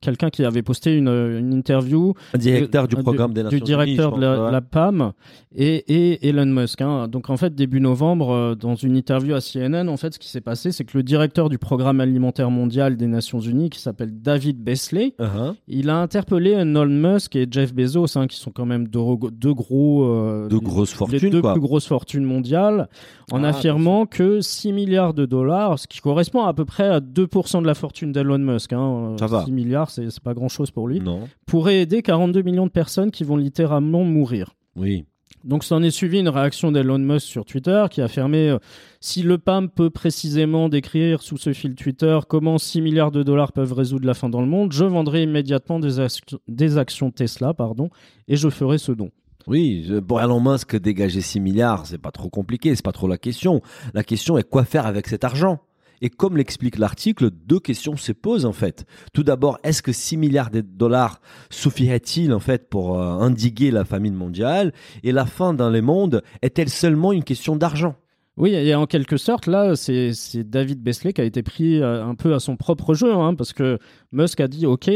quelqu'un 0.00 0.30
qui 0.30 0.44
avait 0.44 0.62
posté 0.62 0.96
une, 0.96 1.06
une 1.08 1.52
interview 1.54 2.14
Un 2.34 2.38
directeur 2.38 2.88
du 2.88 2.96
programme 2.96 3.32
des 3.32 3.44
Nations 3.44 3.56
du 3.58 3.62
directeur 3.62 4.10
Unies, 4.10 4.20
de, 4.20 4.26
la, 4.26 4.34
pense, 4.36 4.46
ouais. 4.46 4.52
la 4.52 4.60
PAM 4.62 5.12
et, 5.54 5.74
et 5.94 6.28
Elon 6.28 6.46
Musk. 6.46 6.80
hein. 6.80 7.06
Donc 7.06 7.30
en 7.30 7.36
fait, 7.36 7.54
début 7.54 7.80
novembre, 7.80 8.56
dans 8.58 8.74
une 8.74 8.96
interview 8.96 9.34
à 9.36 9.40
CNN, 9.40 9.88
en 9.88 9.96
fait, 9.96 10.14
ce 10.14 10.18
qui 10.18 10.28
s'est 10.28 10.40
passé, 10.40 10.72
c'est 10.72 10.84
que 10.84 10.96
le 10.98 11.04
directeur 11.04 11.48
du 11.48 11.58
programme 11.58 12.00
alimentaire 12.00 12.50
mondial 12.50 12.96
des 12.96 13.06
Nations 13.06 13.38
Unies, 13.38 13.70
qui 13.70 13.78
s'appelle 13.78 14.10
David 14.20 14.64
Beasley, 14.72 15.14
Uh-huh. 15.18 15.54
il 15.68 15.90
a 15.90 15.98
interpellé 15.98 16.50
Elon 16.50 16.86
Musk 16.86 17.36
et 17.36 17.46
Jeff 17.50 17.72
Bezos, 17.74 18.16
hein, 18.18 18.26
qui 18.26 18.36
sont 18.36 18.50
quand 18.50 18.66
même 18.66 18.88
deux, 18.88 19.00
deux 19.32 19.54
gros, 19.54 20.04
euh, 20.04 20.48
De 20.48 20.54
les- 20.56 20.60
grosses 20.60 20.92
les 20.92 20.96
fortunes, 20.96 21.30
deux 21.30 21.40
quoi. 21.40 21.52
plus 21.52 21.60
grosses 21.60 21.86
fortunes 21.86 22.24
mondiales, 22.24 22.88
en 23.30 23.44
Ah, 23.44 23.48
affirmant 23.48 24.06
que 24.06 24.40
6 24.40 24.72
milliards 24.72 25.14
de 25.14 25.26
dollars, 25.26 25.78
ce 25.78 25.86
qui 25.86 26.00
correspond 26.00 26.42
à 26.44 26.54
peu 26.54 26.64
près 26.64 26.88
à 26.88 27.00
2% 27.00 27.60
de 27.62 27.66
la 27.66 27.74
fortune 27.74 28.12
d'Elon 28.12 28.38
Musk, 28.38 28.72
hein, 28.72 29.16
Ça 29.18 29.26
va. 29.26 29.44
6 29.44 29.52
milliards, 29.52 29.90
c'est 29.90 30.10
c'est 30.10 30.22
pas 30.22 30.34
grand 30.34 30.48
chose 30.48 30.70
pour 30.70 30.88
lui, 30.88 31.00
Non. 31.00 31.20
pourrait 31.46 31.80
aider 31.80 32.02
42 32.02 32.42
millions 32.42 32.66
de 32.66 32.70
personnes 32.70 33.10
qui 33.10 33.24
vont 33.24 33.36
littéralement 33.36 34.04
mourir. 34.04 34.54
Oui. 34.76 35.04
Donc, 35.44 35.64
s'en 35.64 35.82
est 35.82 35.90
suivi 35.90 36.20
une 36.20 36.28
réaction 36.28 36.70
d'Elon 36.72 36.98
Musk 36.98 37.26
sur 37.26 37.44
Twitter 37.44 37.84
qui 37.90 38.00
a 38.00 38.04
affirmé 38.04 38.48
euh, 38.50 38.58
si 39.00 39.22
le 39.22 39.38
PAM 39.38 39.68
peut 39.68 39.90
précisément 39.90 40.68
décrire 40.68 41.22
sous 41.22 41.36
ce 41.36 41.52
fil 41.52 41.74
Twitter 41.74 42.18
comment 42.28 42.58
6 42.58 42.80
milliards 42.80 43.10
de 43.10 43.22
dollars 43.22 43.52
peuvent 43.52 43.72
résoudre 43.72 44.06
la 44.06 44.14
faim 44.14 44.28
dans 44.28 44.40
le 44.40 44.46
monde, 44.46 44.72
je 44.72 44.84
vendrai 44.84 45.22
immédiatement 45.24 45.80
des, 45.80 45.98
ac- 45.98 46.36
des 46.48 46.78
actions 46.78 47.10
Tesla, 47.10 47.54
pardon, 47.54 47.90
et 48.28 48.36
je 48.36 48.48
ferai 48.48 48.78
ce 48.78 48.92
don. 48.92 49.10
Oui, 49.48 49.90
pour 50.06 50.20
Elon 50.20 50.40
Musk, 50.40 50.76
dégager 50.76 51.20
6 51.20 51.40
milliards, 51.40 51.86
c'est 51.86 51.98
pas 51.98 52.12
trop 52.12 52.28
compliqué, 52.30 52.76
c'est 52.76 52.84
pas 52.84 52.92
trop 52.92 53.08
la 53.08 53.18
question. 53.18 53.60
La 53.92 54.04
question 54.04 54.38
est 54.38 54.48
quoi 54.48 54.64
faire 54.64 54.86
avec 54.86 55.08
cet 55.08 55.24
argent? 55.24 55.58
Et 56.02 56.10
comme 56.10 56.36
l'explique 56.36 56.78
l'article, 56.78 57.30
deux 57.30 57.60
questions 57.60 57.96
se 57.96 58.10
posent 58.12 58.44
en 58.44 58.52
fait. 58.52 58.84
Tout 59.14 59.22
d'abord, 59.22 59.58
est-ce 59.62 59.82
que 59.82 59.92
6 59.92 60.16
milliards 60.16 60.50
de 60.50 60.60
dollars 60.60 61.20
suffirait-il 61.48 62.32
en 62.34 62.40
fait 62.40 62.68
pour 62.68 63.00
euh, 63.00 63.14
endiguer 63.14 63.70
la 63.70 63.84
famine 63.84 64.14
mondiale? 64.14 64.72
Et 65.04 65.12
la 65.12 65.24
faim 65.26 65.54
dans 65.54 65.70
les 65.70 65.80
mondes 65.80 66.22
est-elle 66.42 66.68
seulement 66.68 67.12
une 67.12 67.22
question 67.22 67.54
d'argent? 67.54 67.94
Oui, 68.38 68.54
et 68.54 68.74
en 68.74 68.86
quelque 68.86 69.18
sorte, 69.18 69.46
là, 69.46 69.76
c'est 69.76 70.12
David 70.36 70.82
Beasley 70.82 71.12
qui 71.12 71.20
a 71.20 71.24
été 71.24 71.42
pris 71.42 71.82
euh, 71.82 72.04
un 72.04 72.14
peu 72.14 72.34
à 72.34 72.40
son 72.40 72.56
propre 72.56 72.94
jeu, 72.94 73.12
hein, 73.12 73.34
parce 73.34 73.52
que 73.52 73.78
Musk 74.12 74.40
a 74.40 74.48
dit, 74.48 74.66
OK, 74.66 74.90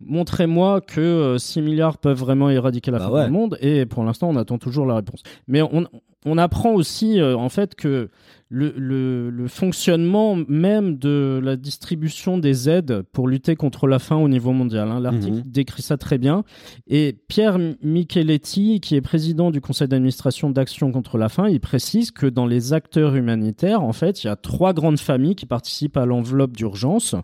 montrez-moi 0.00 0.80
que 0.80 1.00
euh, 1.00 1.38
6 1.38 1.62
milliards 1.62 1.98
peuvent 1.98 2.18
vraiment 2.18 2.50
éradiquer 2.50 2.90
la 2.90 2.98
Bah 2.98 3.04
faim 3.06 3.10
ouais. 3.12 3.20
dans 3.22 3.26
le 3.26 3.32
monde, 3.32 3.58
et 3.60 3.86
pour 3.86 4.04
l'instant, 4.04 4.28
on 4.30 4.36
attend 4.36 4.58
toujours 4.58 4.86
la 4.86 4.96
réponse. 4.96 5.22
Mais 5.48 5.62
on, 5.62 5.86
on 6.26 6.38
apprend 6.38 6.72
aussi, 6.72 7.20
euh, 7.20 7.36
en 7.36 7.48
fait, 7.48 7.74
que 7.74 8.08
le, 8.52 8.74
le, 8.76 9.30
le 9.30 9.46
fonctionnement 9.46 10.36
même 10.48 10.98
de 10.98 11.40
la 11.40 11.54
distribution 11.54 12.36
des 12.36 12.68
aides 12.68 13.02
pour 13.12 13.28
lutter 13.28 13.54
contre 13.54 13.86
la 13.86 14.00
faim 14.00 14.16
au 14.16 14.28
niveau 14.28 14.50
mondial. 14.50 14.88
hein. 14.90 14.98
L'article 14.98 15.36
Mhm. 15.36 15.42
décrit 15.46 15.82
ça 15.82 15.96
très 15.96 16.18
bien. 16.18 16.42
Et 16.88 17.16
Pierre 17.28 17.58
Micheletti, 17.80 18.80
qui 18.80 18.96
est 18.96 19.00
président 19.00 19.50
du 19.50 19.60
conseil 19.60 19.86
d'administration 19.88 20.50
d'Action 20.50 20.90
contre 20.90 21.18
la 21.18 21.28
faim, 21.28 21.48
il 21.48 21.60
précise 21.60 22.10
que 22.10 22.26
dans 22.26 22.46
les 22.46 22.72
acteurs 22.72 23.14
humanitaires, 23.14 23.82
en 23.82 23.92
fait, 23.92 24.24
il 24.24 24.26
y 24.26 24.30
a 24.30 24.36
trois 24.36 24.72
grandes 24.72 24.98
familles 24.98 25.36
qui 25.36 25.46
participent 25.46 25.96
à 25.96 26.06
l'enveloppe 26.06 26.56
d'urgence. 26.56 27.14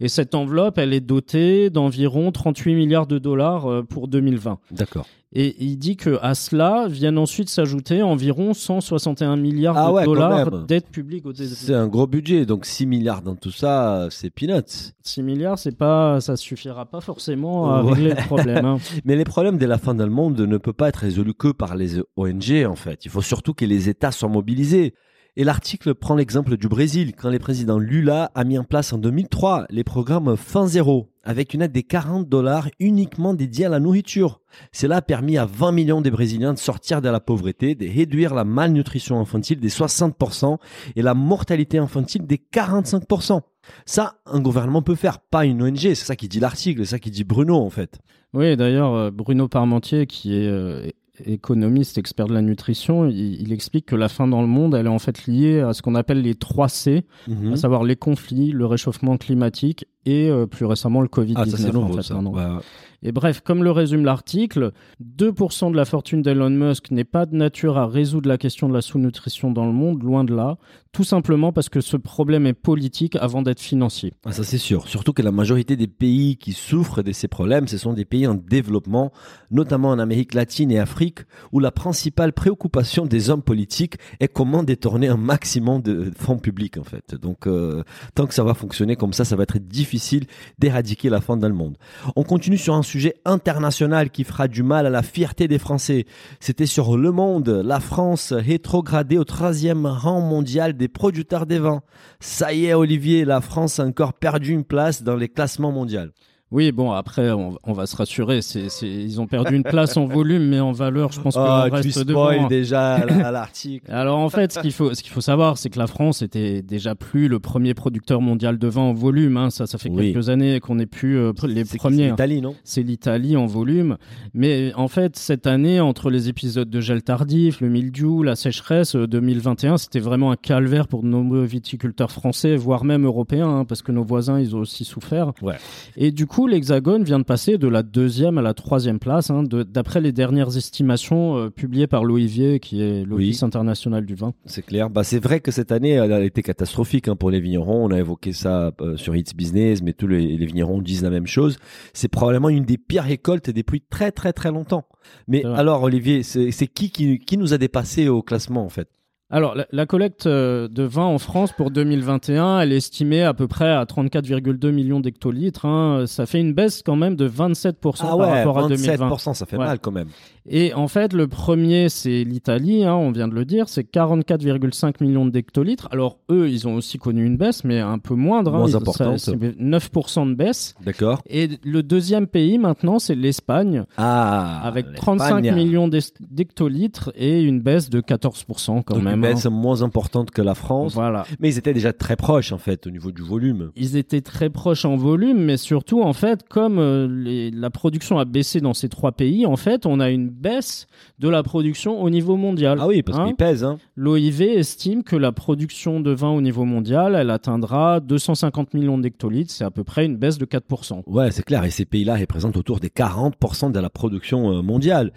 Et 0.00 0.08
cette 0.08 0.34
enveloppe, 0.34 0.78
elle 0.78 0.92
est 0.94 1.00
dotée 1.00 1.70
d'environ 1.70 2.32
38 2.32 2.74
milliards 2.74 3.06
de 3.06 3.18
dollars 3.18 3.66
euh, 3.70 3.82
pour 3.82 4.08
2020. 4.08 4.58
D'accord. 4.70 5.06
Et 5.36 5.56
il 5.58 5.76
dit 5.78 5.96
que 5.96 6.18
à 6.22 6.36
cela 6.36 6.86
viennent 6.88 7.18
ensuite 7.18 7.48
s'ajouter 7.48 8.02
environ 8.02 8.54
161 8.54 9.34
milliards 9.36 9.76
Ah 9.76 9.88
de 9.88 9.92
ouais, 9.94 10.04
dollars 10.04 10.64
d'aide 10.64 10.84
publique 10.84 11.26
aux 11.26 11.34
C'est 11.34 11.44
États-Unis. 11.44 11.74
un 11.76 11.88
gros 11.88 12.06
budget, 12.06 12.46
donc 12.46 12.64
6 12.64 12.86
milliards 12.86 13.20
dans 13.20 13.34
tout 13.34 13.50
ça, 13.50 14.06
c'est 14.10 14.30
peanuts. 14.30 14.92
6 15.02 15.22
milliards, 15.22 15.58
c'est 15.58 15.76
pas, 15.76 16.20
ça 16.20 16.36
suffira 16.36 16.86
pas 16.86 17.00
forcément 17.00 17.74
à 17.74 17.82
Ouais. 17.82 17.94
régler 17.94 18.10
le 18.10 18.26
problème. 18.26 18.64
hein. 18.64 18.78
Mais 19.04 19.16
les 19.16 19.24
problèmes 19.24 19.58
de 19.58 19.66
la 19.66 19.76
fin 19.78 19.92
dans 19.94 20.04
le 20.06 20.12
monde 20.12 20.38
ne 20.40 20.56
peuvent 20.56 20.72
pas 20.72 20.88
être 20.88 20.98
résolus 21.00 21.34
que 21.34 21.48
par 21.48 21.74
les 21.74 21.98
ONG, 22.16 22.64
en 22.68 22.76
fait. 22.76 23.04
Il 23.04 23.10
faut 23.10 23.20
surtout 23.22 23.54
que 23.54 23.64
les 23.64 23.88
États 23.88 24.12
soient 24.12 24.28
mobilisés. 24.28 24.94
Et 25.36 25.42
l'article 25.42 25.94
prend 25.94 26.14
l'exemple 26.14 26.56
du 26.56 26.68
Brésil, 26.68 27.12
quand 27.16 27.28
le 27.28 27.40
président 27.40 27.76
Lula 27.76 28.30
a 28.36 28.44
mis 28.44 28.56
en 28.56 28.62
place 28.62 28.92
en 28.92 28.98
2003 28.98 29.66
les 29.68 29.82
programmes 29.82 30.36
Fin 30.36 30.68
Zéro, 30.68 31.10
avec 31.24 31.54
une 31.54 31.62
aide 31.62 31.72
des 31.72 31.82
40 31.82 32.28
dollars 32.28 32.68
uniquement 32.78 33.34
dédiée 33.34 33.64
à 33.64 33.68
la 33.68 33.80
nourriture. 33.80 34.40
Cela 34.70 34.98
a 34.98 35.02
permis 35.02 35.36
à 35.36 35.44
20 35.44 35.72
millions 35.72 36.00
de 36.00 36.08
Brésiliens 36.08 36.54
de 36.54 36.58
sortir 36.58 37.02
de 37.02 37.08
la 37.08 37.18
pauvreté, 37.18 37.74
de 37.74 37.84
réduire 37.84 38.32
la 38.32 38.44
malnutrition 38.44 39.18
infantile 39.18 39.58
des 39.58 39.70
60% 39.70 40.58
et 40.94 41.02
la 41.02 41.14
mortalité 41.14 41.78
infantile 41.78 42.28
des 42.28 42.40
45%. 42.52 43.40
Ça, 43.86 44.20
un 44.26 44.40
gouvernement 44.40 44.82
peut 44.82 44.94
faire, 44.94 45.18
pas 45.18 45.46
une 45.46 45.64
ONG. 45.64 45.78
C'est 45.78 45.94
ça 45.96 46.14
qui 46.14 46.28
dit 46.28 46.38
l'article, 46.38 46.84
c'est 46.84 46.92
ça 46.92 46.98
qui 47.00 47.10
dit 47.10 47.24
Bruno, 47.24 47.56
en 47.56 47.70
fait. 47.70 47.98
Oui, 48.34 48.56
d'ailleurs, 48.56 48.94
euh, 48.94 49.10
Bruno 49.10 49.48
Parmentier, 49.48 50.06
qui 50.06 50.36
est 50.36 50.46
euh, 50.46 50.88
économiste, 51.24 51.98
expert 51.98 52.26
de 52.26 52.34
la 52.34 52.42
nutrition, 52.42 53.06
il, 53.08 53.40
il 53.40 53.52
explique 53.52 53.86
que 53.86 53.96
la 53.96 54.08
faim 54.08 54.26
dans 54.28 54.40
le 54.42 54.48
monde, 54.48 54.74
elle 54.74 54.86
est 54.86 54.90
en 54.90 54.98
fait 54.98 55.26
liée 55.26 55.60
à 55.60 55.72
ce 55.72 55.82
qu'on 55.82 55.94
appelle 55.94 56.22
les 56.22 56.34
3 56.34 56.68
C, 56.68 57.04
Mhm. 57.28 57.52
à 57.52 57.56
savoir 57.56 57.84
les 57.84 57.96
conflits, 57.96 58.50
le 58.52 58.66
réchauffement 58.66 59.16
climatique 59.16 59.86
et 60.06 60.28
euh, 60.28 60.46
plus 60.46 60.66
récemment 60.66 61.00
le 61.00 61.08
Covid-19. 61.08 61.34
Ah, 61.36 61.46
ça 61.46 61.56
c'est 61.56 61.74
en 61.76 61.88
fait, 61.92 62.02
ça. 62.02 62.14
maintenant. 62.14 62.32
Ouais, 62.32 62.44
ouais. 62.56 62.62
Et 63.06 63.12
bref, 63.12 63.40
comme 63.42 63.62
le 63.62 63.70
résume 63.70 64.04
l'article, 64.06 64.72
2% 65.02 65.70
de 65.70 65.76
la 65.76 65.84
fortune 65.84 66.22
d'Elon 66.22 66.48
Musk 66.50 66.90
n'est 66.90 67.04
pas 67.04 67.26
de 67.26 67.36
nature 67.36 67.76
à 67.76 67.86
résoudre 67.86 68.28
la 68.30 68.38
question 68.38 68.66
de 68.68 68.72
la 68.74 68.80
sous-nutrition 68.80 69.50
dans 69.50 69.66
le 69.66 69.72
monde, 69.72 70.02
loin 70.02 70.24
de 70.24 70.34
là, 70.34 70.56
tout 70.92 71.04
simplement 71.04 71.52
parce 71.52 71.68
que 71.68 71.82
ce 71.82 71.98
problème 71.98 72.46
est 72.46 72.54
politique 72.54 73.16
avant 73.16 73.42
d'être 73.42 73.60
financier. 73.60 74.14
Ah, 74.24 74.32
ça 74.32 74.42
c'est 74.42 74.56
sûr. 74.58 74.88
Surtout 74.88 75.12
que 75.12 75.20
la 75.20 75.32
majorité 75.32 75.76
des 75.76 75.86
pays 75.86 76.36
qui 76.38 76.52
souffrent 76.52 77.02
de 77.02 77.12
ces 77.12 77.28
problèmes, 77.28 77.68
ce 77.68 77.76
sont 77.76 77.92
des 77.92 78.06
pays 78.06 78.26
en 78.26 78.34
développement, 78.34 79.12
notamment 79.50 79.90
en 79.90 79.98
Amérique 79.98 80.32
latine 80.32 80.70
et 80.70 80.78
Afrique, 80.78 81.03
où 81.52 81.60
la 81.60 81.70
principale 81.70 82.32
préoccupation 82.32 83.06
des 83.06 83.30
hommes 83.30 83.42
politiques 83.42 83.96
est 84.20 84.28
comment 84.28 84.62
détourner 84.62 85.08
un 85.08 85.16
maximum 85.16 85.82
de 85.82 86.10
fonds 86.16 86.38
publics 86.38 86.78
en 86.78 86.84
fait. 86.84 87.14
Donc 87.14 87.46
euh, 87.46 87.82
tant 88.14 88.26
que 88.26 88.34
ça 88.34 88.44
va 88.44 88.54
fonctionner 88.54 88.96
comme 88.96 89.12
ça, 89.12 89.24
ça 89.24 89.36
va 89.36 89.42
être 89.42 89.58
difficile 89.58 90.26
d'éradiquer 90.58 91.08
la 91.08 91.20
faim 91.20 91.36
dans 91.36 91.48
le 91.48 91.54
monde. 91.54 91.76
On 92.16 92.22
continue 92.22 92.58
sur 92.58 92.74
un 92.74 92.82
sujet 92.82 93.14
international 93.24 94.10
qui 94.10 94.24
fera 94.24 94.48
du 94.48 94.62
mal 94.62 94.86
à 94.86 94.90
la 94.90 95.02
fierté 95.02 95.48
des 95.48 95.58
Français. 95.58 96.06
C'était 96.40 96.66
sur 96.66 96.96
Le 96.96 97.12
Monde, 97.12 97.48
la 97.48 97.80
France 97.80 98.32
rétrogradée 98.32 99.18
au 99.18 99.24
troisième 99.24 99.86
rang 99.86 100.20
mondial 100.20 100.74
des 100.74 100.88
producteurs 100.88 101.46
des 101.46 101.58
vins. 101.58 101.82
Ça 102.20 102.52
y 102.52 102.66
est, 102.66 102.74
Olivier, 102.74 103.24
la 103.24 103.40
France 103.40 103.78
a 103.80 103.84
encore 103.84 104.14
perdu 104.14 104.52
une 104.52 104.64
place 104.64 105.02
dans 105.02 105.16
les 105.16 105.28
classements 105.28 105.72
mondiaux. 105.72 106.10
Oui, 106.50 106.70
bon, 106.70 106.92
après, 106.92 107.32
on, 107.32 107.58
on 107.64 107.72
va 107.72 107.86
se 107.86 107.96
rassurer, 107.96 108.40
c'est, 108.40 108.68
c'est, 108.68 108.86
ils 108.88 109.20
ont 109.20 109.26
perdu 109.26 109.56
une 109.56 109.64
place 109.64 109.96
en 109.96 110.04
volume, 110.06 110.44
mais 110.46 110.60
en 110.60 110.70
valeur, 110.70 111.10
je 111.10 111.20
pense 111.20 111.34
qu'on 111.34 111.64
tu 111.66 111.72
reste 111.72 111.90
spoil 111.90 112.06
devant. 112.36 112.46
déjà 112.48 113.04
la- 113.06 113.32
l'article. 113.32 113.90
Alors 113.90 114.18
en 114.18 114.28
fait, 114.28 114.52
ce 114.52 114.60
qu'il 114.60 114.70
faut, 114.70 114.94
ce 114.94 115.02
qu'il 115.02 115.10
faut 115.10 115.20
savoir, 115.22 115.58
c'est 115.58 115.68
que 115.70 115.78
la 115.80 115.88
France 115.88 116.22
était 116.22 116.62
déjà 116.62 116.94
plus 116.94 117.26
le 117.26 117.40
premier 117.40 117.74
producteur 117.74 118.20
mondial 118.20 118.58
de 118.58 118.68
vin 118.68 118.82
en 118.82 118.92
volume. 118.94 119.36
hein. 119.36 119.50
Ça, 119.50 119.66
ça 119.66 119.78
fait 119.78 119.88
Oui. 119.90 120.12
quelques 120.12 120.28
années 120.28 120.60
qu'on 120.60 120.76
n'est 120.76 120.86
plus 120.86 121.18
euh, 121.18 121.32
les 121.44 121.64
C'est 121.64 121.78
premiers. 121.78 122.04
c'est 122.04 122.10
l'Italie, 122.10 122.40
non? 122.40 122.54
C'est 122.62 122.82
l'Italie 122.82 123.36
en 123.36 123.46
volume. 123.46 123.96
Mais 124.34 124.72
en 124.76 124.86
fait, 124.86 125.16
cette 125.16 125.48
année, 125.48 125.80
entre 125.80 126.08
les 126.10 126.28
épisodes 126.28 126.70
de 126.70 126.80
gel 126.80 127.02
tardif, 127.02 127.60
le 127.62 127.68
mildiou, 127.68 128.22
la 128.22 128.36
sécheresse, 128.36 128.94
euh, 128.94 129.08
2021, 129.08 129.76
c'était 129.78 129.98
vraiment 129.98 130.30
un 130.30 130.36
calvaire 130.36 130.86
pour 130.86 131.02
de 131.02 131.08
nombreux 131.08 131.42
viticulteurs 131.42 132.12
français, 132.12 132.54
voire 132.54 132.84
même 132.84 133.06
européens, 133.06 133.48
hein, 133.48 133.64
parce 133.64 133.82
que 133.82 133.90
nos 133.90 134.04
voisins, 134.04 134.38
ils 134.38 134.54
ont 134.54 134.60
aussi 134.60 134.84
souffert. 134.84 135.32
Ouais. 135.42 135.56
Et 135.96 136.12
du 136.12 136.26
coup, 136.26 136.33
l'Hexagone 136.48 137.04
vient 137.04 137.18
de 137.18 137.24
passer 137.24 137.58
de 137.58 137.68
la 137.68 137.82
deuxième 137.82 138.38
à 138.38 138.42
la 138.42 138.54
troisième 138.54 138.98
place, 138.98 139.30
hein, 139.30 139.42
de- 139.44 139.62
d'après 139.62 140.00
les 140.00 140.10
dernières 140.12 140.56
estimations 140.56 141.36
euh, 141.36 141.50
publiées 141.50 141.86
par 141.86 142.04
l'OIV, 142.04 142.58
qui 142.58 142.82
est 142.82 143.04
l'Office 143.04 143.42
international 143.42 144.04
du 144.04 144.14
vin. 144.14 144.34
C'est 144.44 144.64
clair. 144.66 144.90
Bah, 144.90 145.04
c'est 145.04 145.22
vrai 145.22 145.40
que 145.40 145.50
cette 145.52 145.70
année, 145.70 145.90
elle 145.90 146.12
a 146.12 146.20
été 146.24 146.42
catastrophique 146.42 147.06
hein, 147.08 147.14
pour 147.16 147.30
les 147.30 147.40
vignerons. 147.40 147.84
On 147.84 147.90
a 147.92 147.98
évoqué 147.98 148.32
ça 148.32 148.72
euh, 148.80 148.96
sur 148.96 149.14
It's 149.14 149.34
Business, 149.34 149.82
mais 149.82 149.92
tous 149.92 150.08
les, 150.08 150.36
les 150.36 150.46
vignerons 150.46 150.82
disent 150.82 151.02
la 151.04 151.10
même 151.10 151.26
chose. 151.28 151.56
C'est 151.92 152.08
probablement 152.08 152.48
une 152.48 152.64
des 152.64 152.78
pires 152.78 153.04
récoltes 153.04 153.50
depuis 153.50 153.80
très 153.80 154.10
très 154.10 154.32
très 154.32 154.50
longtemps. 154.50 154.86
Mais 155.28 155.44
alors, 155.44 155.82
Olivier, 155.82 156.22
c'est 156.22 156.50
c'est 156.50 156.66
qui, 156.66 156.90
qui 156.90 157.18
qui 157.18 157.36
nous 157.38 157.52
a 157.54 157.58
dépassé 157.58 158.08
au 158.08 158.22
classement 158.22 158.64
en 158.64 158.70
fait? 158.70 158.88
Alors, 159.30 159.54
la, 159.54 159.66
la 159.72 159.86
collecte 159.86 160.26
euh, 160.26 160.68
de 160.68 160.82
vin 160.82 161.04
en 161.04 161.18
France 161.18 161.50
pour 161.56 161.70
2021, 161.70 162.60
elle 162.60 162.72
est 162.72 162.76
estimée 162.76 163.22
à 163.22 163.32
peu 163.34 163.48
près 163.48 163.70
à 163.70 163.82
34,2 163.84 164.70
millions 164.70 165.00
d'hectolitres. 165.00 165.64
hein. 165.64 166.04
Ça 166.06 166.26
fait 166.26 166.40
une 166.40 166.52
baisse 166.52 166.82
quand 166.84 166.94
même 166.94 167.16
de 167.16 167.28
27% 167.28 167.72
Ah 168.00 168.06
par 168.06 168.18
ouais, 168.18 168.26
rapport 168.42 168.58
à 168.58 168.68
2020. 168.68 169.08
27%, 169.08 169.34
ça 169.34 169.46
fait 169.46 169.56
Ouais. 169.56 169.64
mal 169.64 169.78
quand 169.80 169.90
même. 169.92 170.08
Et 170.46 170.74
en 170.74 170.88
fait, 170.88 171.14
le 171.14 171.26
premier, 171.26 171.88
c'est 171.88 172.22
l'Italie, 172.22 172.84
hein, 172.84 172.94
on 172.94 173.10
vient 173.12 173.26
de 173.26 173.34
le 173.34 173.46
dire, 173.46 173.66
c'est 173.70 173.82
44,5 173.90 175.02
millions 175.02 175.24
d'hectolitres. 175.24 175.88
Alors, 175.90 176.18
eux, 176.30 176.50
ils 176.50 176.68
ont 176.68 176.74
aussi 176.74 176.98
connu 176.98 177.24
une 177.24 177.38
baisse, 177.38 177.64
mais 177.64 177.80
un 177.80 177.98
peu 177.98 178.14
moindre. 178.14 178.54
hein. 178.54 178.58
Moins 178.58 178.68
Ils- 178.68 178.76
importante. 178.76 179.18
ça- 179.18 179.32
c'est 179.32 179.58
9% 179.58 180.26
de 180.26 180.34
baisse. 180.34 180.74
D'accord. 180.84 181.22
Et 181.30 181.48
le 181.64 181.82
deuxième 181.82 182.26
pays, 182.26 182.58
maintenant, 182.58 182.98
c'est 182.98 183.14
l'Espagne, 183.14 183.84
Ah, 183.96 184.60
avec 184.64 184.84
l'Espagne. 184.84 185.02
35 185.18 185.40
millions 185.54 185.88
d'hect- 185.88 186.18
d'hectolitres 186.20 187.10
et 187.16 187.40
une 187.42 187.60
baisse 187.62 187.88
de 187.88 188.00
14% 188.02 188.82
quand 188.82 188.96
même. 189.00 189.13
Une 189.14 189.20
baisse 189.22 189.46
moins 189.46 189.82
importante 189.82 190.30
que 190.30 190.42
la 190.42 190.54
France. 190.54 190.94
Voilà. 190.94 191.24
Mais 191.40 191.48
ils 191.50 191.58
étaient 191.58 191.74
déjà 191.74 191.92
très 191.92 192.16
proches 192.16 192.52
en 192.52 192.58
fait 192.58 192.86
au 192.86 192.90
niveau 192.90 193.12
du 193.12 193.22
volume. 193.22 193.70
Ils 193.76 193.96
étaient 193.96 194.20
très 194.20 194.50
proches 194.50 194.84
en 194.84 194.96
volume, 194.96 195.38
mais 195.38 195.56
surtout, 195.56 196.02
en 196.02 196.12
fait, 196.12 196.46
comme 196.48 196.78
euh, 196.78 197.06
les- 197.08 197.50
la 197.50 197.70
production 197.70 198.18
a 198.18 198.24
baissé 198.24 198.60
dans 198.60 198.74
ces 198.74 198.88
trois 198.88 199.12
pays, 199.12 199.46
en 199.46 199.56
fait, 199.56 199.86
on 199.86 200.00
a 200.00 200.10
une 200.10 200.28
baisse 200.28 200.86
de 201.18 201.28
la 201.28 201.42
production 201.42 202.02
au 202.02 202.10
niveau 202.10 202.36
mondial. 202.36 202.78
Ah 202.80 202.86
oui, 202.86 203.02
parce 203.02 203.18
Hein 203.18 203.26
qu'ils 203.26 203.36
pèsent. 203.36 203.64
Hein. 203.64 203.78
L'OIV 203.96 204.42
estime 204.42 205.02
que 205.02 205.16
la 205.16 205.32
production 205.32 206.00
de 206.00 206.10
vin 206.10 206.30
au 206.30 206.40
niveau 206.40 206.64
mondial, 206.64 207.14
elle 207.14 207.30
atteindra 207.30 208.00
250 208.00 208.74
millions 208.74 208.98
d'hectolitres, 208.98 209.52
c'est 209.52 209.64
à 209.64 209.70
peu 209.70 209.84
près 209.84 210.04
une 210.06 210.16
baisse 210.16 210.38
de 210.38 210.44
4%. 210.46 211.02
Ouais, 211.06 211.30
c'est 211.30 211.42
clair. 211.44 211.64
Et 211.64 211.70
ces 211.70 211.84
pays-là 211.84 212.16
représentent 212.16 212.56
autour 212.56 212.80
des 212.80 212.88
40% 212.88 213.70
de 213.72 213.78
la 213.80 213.90
production 213.90 214.50
euh, 214.52 214.62
mondiale. 214.62 215.12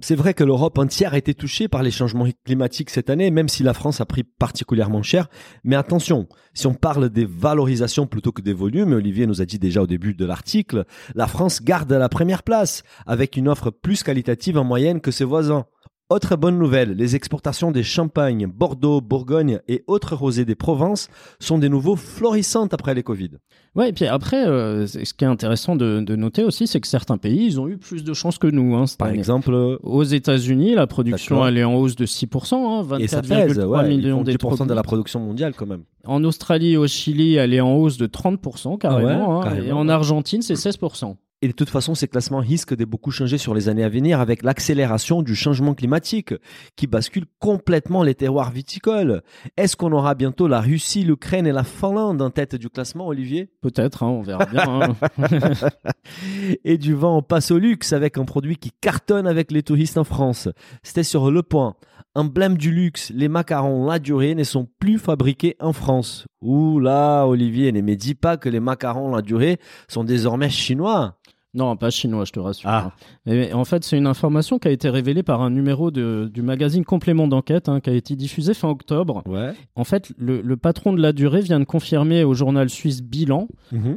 C'est 0.00 0.14
vrai 0.16 0.34
que 0.34 0.44
l'Europe 0.44 0.78
entière 0.78 1.14
a 1.14 1.18
été 1.18 1.34
touchée 1.34 1.68
par 1.68 1.82
les 1.82 1.90
changements 1.90 2.26
climatiques 2.44 2.90
cette 2.90 3.10
année, 3.10 3.30
même 3.34 3.48
si 3.48 3.62
la 3.62 3.74
France 3.74 4.00
a 4.00 4.06
pris 4.06 4.22
particulièrement 4.22 5.02
cher. 5.02 5.28
Mais 5.64 5.76
attention, 5.76 6.26
si 6.54 6.66
on 6.66 6.74
parle 6.74 7.10
des 7.10 7.26
valorisations 7.26 8.06
plutôt 8.06 8.32
que 8.32 8.40
des 8.40 8.54
volumes, 8.54 8.92
Olivier 8.92 9.26
nous 9.26 9.42
a 9.42 9.44
dit 9.44 9.58
déjà 9.58 9.82
au 9.82 9.86
début 9.86 10.14
de 10.14 10.24
l'article, 10.24 10.84
la 11.14 11.26
France 11.26 11.62
garde 11.62 11.92
la 11.92 12.08
première 12.08 12.42
place 12.42 12.82
avec 13.06 13.36
une 13.36 13.48
offre 13.48 13.70
plus 13.70 14.02
qualitative 14.02 14.56
en 14.56 14.64
moyenne 14.64 15.00
que 15.00 15.10
ses 15.10 15.24
voisins. 15.24 15.66
Autre 16.14 16.36
bonne 16.36 16.60
nouvelle, 16.60 16.92
les 16.92 17.16
exportations 17.16 17.72
des 17.72 17.82
champagnes, 17.82 18.46
Bordeaux, 18.46 19.00
Bourgogne 19.00 19.58
et 19.66 19.82
autres 19.88 20.14
rosés 20.14 20.44
des 20.44 20.54
Provences 20.54 21.08
sont 21.40 21.58
des 21.58 21.68
nouveaux 21.68 21.96
florissantes 21.96 22.72
après 22.72 22.94
les 22.94 23.02
Covid. 23.02 23.30
Ouais, 23.74 23.88
et 23.88 23.92
puis 23.92 24.06
après, 24.06 24.46
euh, 24.46 24.86
ce 24.86 25.12
qui 25.12 25.24
est 25.24 25.26
intéressant 25.26 25.74
de, 25.74 25.98
de 26.06 26.14
noter 26.14 26.44
aussi, 26.44 26.68
c'est 26.68 26.80
que 26.80 26.86
certains 26.86 27.18
pays, 27.18 27.46
ils 27.46 27.60
ont 27.60 27.66
eu 27.66 27.78
plus 27.78 28.04
de 28.04 28.14
chance 28.14 28.38
que 28.38 28.46
nous. 28.46 28.76
Hein, 28.76 28.86
cette 28.86 29.00
Par 29.00 29.08
année. 29.08 29.18
exemple, 29.18 29.52
Aux 29.82 30.04
États-Unis, 30.04 30.76
la 30.76 30.86
production, 30.86 31.44
elle 31.44 31.58
est 31.58 31.64
en 31.64 31.74
hausse 31.74 31.96
de 31.96 32.06
6%, 32.06 32.54
hein, 32.54 32.98
Et 33.00 33.08
ça 33.08 33.20
pèse, 33.20 33.58
24,3 33.58 33.64
ouais, 33.66 33.92
ils 33.92 33.96
millions 33.96 34.22
10% 34.22 34.22
de 34.22 34.28
la 34.28 34.32
d'hectolitres. 34.36 34.82
production 34.84 35.18
mondiale 35.18 35.54
quand 35.56 35.66
même. 35.66 35.82
En 36.06 36.22
Australie 36.22 36.74
et 36.74 36.76
au 36.76 36.86
Chili, 36.86 37.34
elle 37.34 37.52
est 37.52 37.60
en 37.60 37.74
hausse 37.74 37.96
de 37.96 38.06
30% 38.06 38.78
carrément. 38.78 39.08
Ah 39.08 39.10
ouais, 39.10 39.14
hein, 39.14 39.40
carrément, 39.42 39.66
et 39.66 39.72
en. 39.72 39.88
Argentine, 39.88 40.42
c'est 40.42 40.54
16%. 40.54 41.16
Et 41.44 41.48
de 41.48 41.52
toute 41.52 41.68
façon, 41.68 41.94
ces 41.94 42.08
classements 42.08 42.38
risquent 42.38 42.74
de 42.74 42.86
beaucoup 42.86 43.10
changer 43.10 43.36
sur 43.36 43.52
les 43.52 43.68
années 43.68 43.84
à 43.84 43.90
venir 43.90 44.18
avec 44.18 44.42
l'accélération 44.42 45.20
du 45.20 45.34
changement 45.36 45.74
climatique 45.74 46.32
qui 46.74 46.86
bascule 46.86 47.26
complètement 47.38 48.02
les 48.02 48.14
terroirs 48.14 48.50
viticoles. 48.50 49.20
Est-ce 49.58 49.76
qu'on 49.76 49.92
aura 49.92 50.14
bientôt 50.14 50.48
la 50.48 50.62
Russie, 50.62 51.04
l'Ukraine 51.04 51.46
et 51.46 51.52
la 51.52 51.62
Finlande 51.62 52.22
en 52.22 52.30
tête 52.30 52.54
du 52.56 52.70
classement, 52.70 53.08
Olivier? 53.08 53.50
Peut-être, 53.60 54.04
hein, 54.04 54.08
on 54.08 54.22
verra 54.22 54.46
bien. 54.46 54.64
hein. 54.66 54.96
Et 56.64 56.78
du 56.78 56.94
vent, 56.94 57.18
on 57.18 57.22
passe 57.22 57.50
au 57.50 57.58
luxe 57.58 57.92
avec 57.92 58.16
un 58.16 58.24
produit 58.24 58.56
qui 58.56 58.70
cartonne 58.80 59.26
avec 59.26 59.52
les 59.52 59.62
touristes 59.62 59.98
en 59.98 60.04
France. 60.04 60.48
C'était 60.82 61.02
sur 61.02 61.30
Le 61.30 61.42
Point. 61.42 61.74
Emblème 62.14 62.56
du 62.56 62.70
luxe, 62.70 63.12
les 63.14 63.28
macarons 63.28 63.86
La 63.86 63.98
Durée 63.98 64.34
ne 64.34 64.44
sont 64.44 64.66
plus 64.78 64.98
fabriqués 64.98 65.56
en 65.60 65.74
France. 65.74 66.26
Ouh 66.40 66.78
là, 66.80 67.26
Olivier, 67.26 67.70
ne 67.70 67.82
me 67.82 67.96
dis 67.96 68.14
pas 68.14 68.38
que 68.38 68.48
les 68.48 68.60
macarons 68.60 69.14
La 69.14 69.20
Durée 69.20 69.58
sont 69.88 70.04
désormais 70.04 70.48
chinois. 70.48 71.18
Non, 71.54 71.76
pas 71.76 71.90
chinois, 71.90 72.24
je 72.24 72.32
te 72.32 72.40
rassure. 72.40 72.68
Ah. 72.68 72.92
Mais 73.26 73.52
en 73.52 73.64
fait, 73.64 73.84
c'est 73.84 73.96
une 73.96 74.06
information 74.08 74.58
qui 74.58 74.68
a 74.68 74.70
été 74.72 74.90
révélée 74.90 75.22
par 75.22 75.40
un 75.40 75.50
numéro 75.50 75.90
de- 75.90 76.28
du 76.32 76.42
magazine 76.42 76.84
Complément 76.84 77.28
d'enquête 77.28 77.68
hein, 77.68 77.80
qui 77.80 77.90
a 77.90 77.92
été 77.94 78.16
diffusé 78.16 78.54
fin 78.54 78.68
octobre. 78.68 79.22
Ouais. 79.26 79.52
En 79.76 79.84
fait, 79.84 80.12
le, 80.18 80.40
le 80.42 80.56
patron 80.56 80.92
de 80.92 81.00
la 81.00 81.12
durée 81.12 81.40
vient 81.40 81.60
de 81.60 81.64
confirmer 81.64 82.24
au 82.24 82.34
journal 82.34 82.68
suisse 82.68 83.02
Bilan 83.02 83.48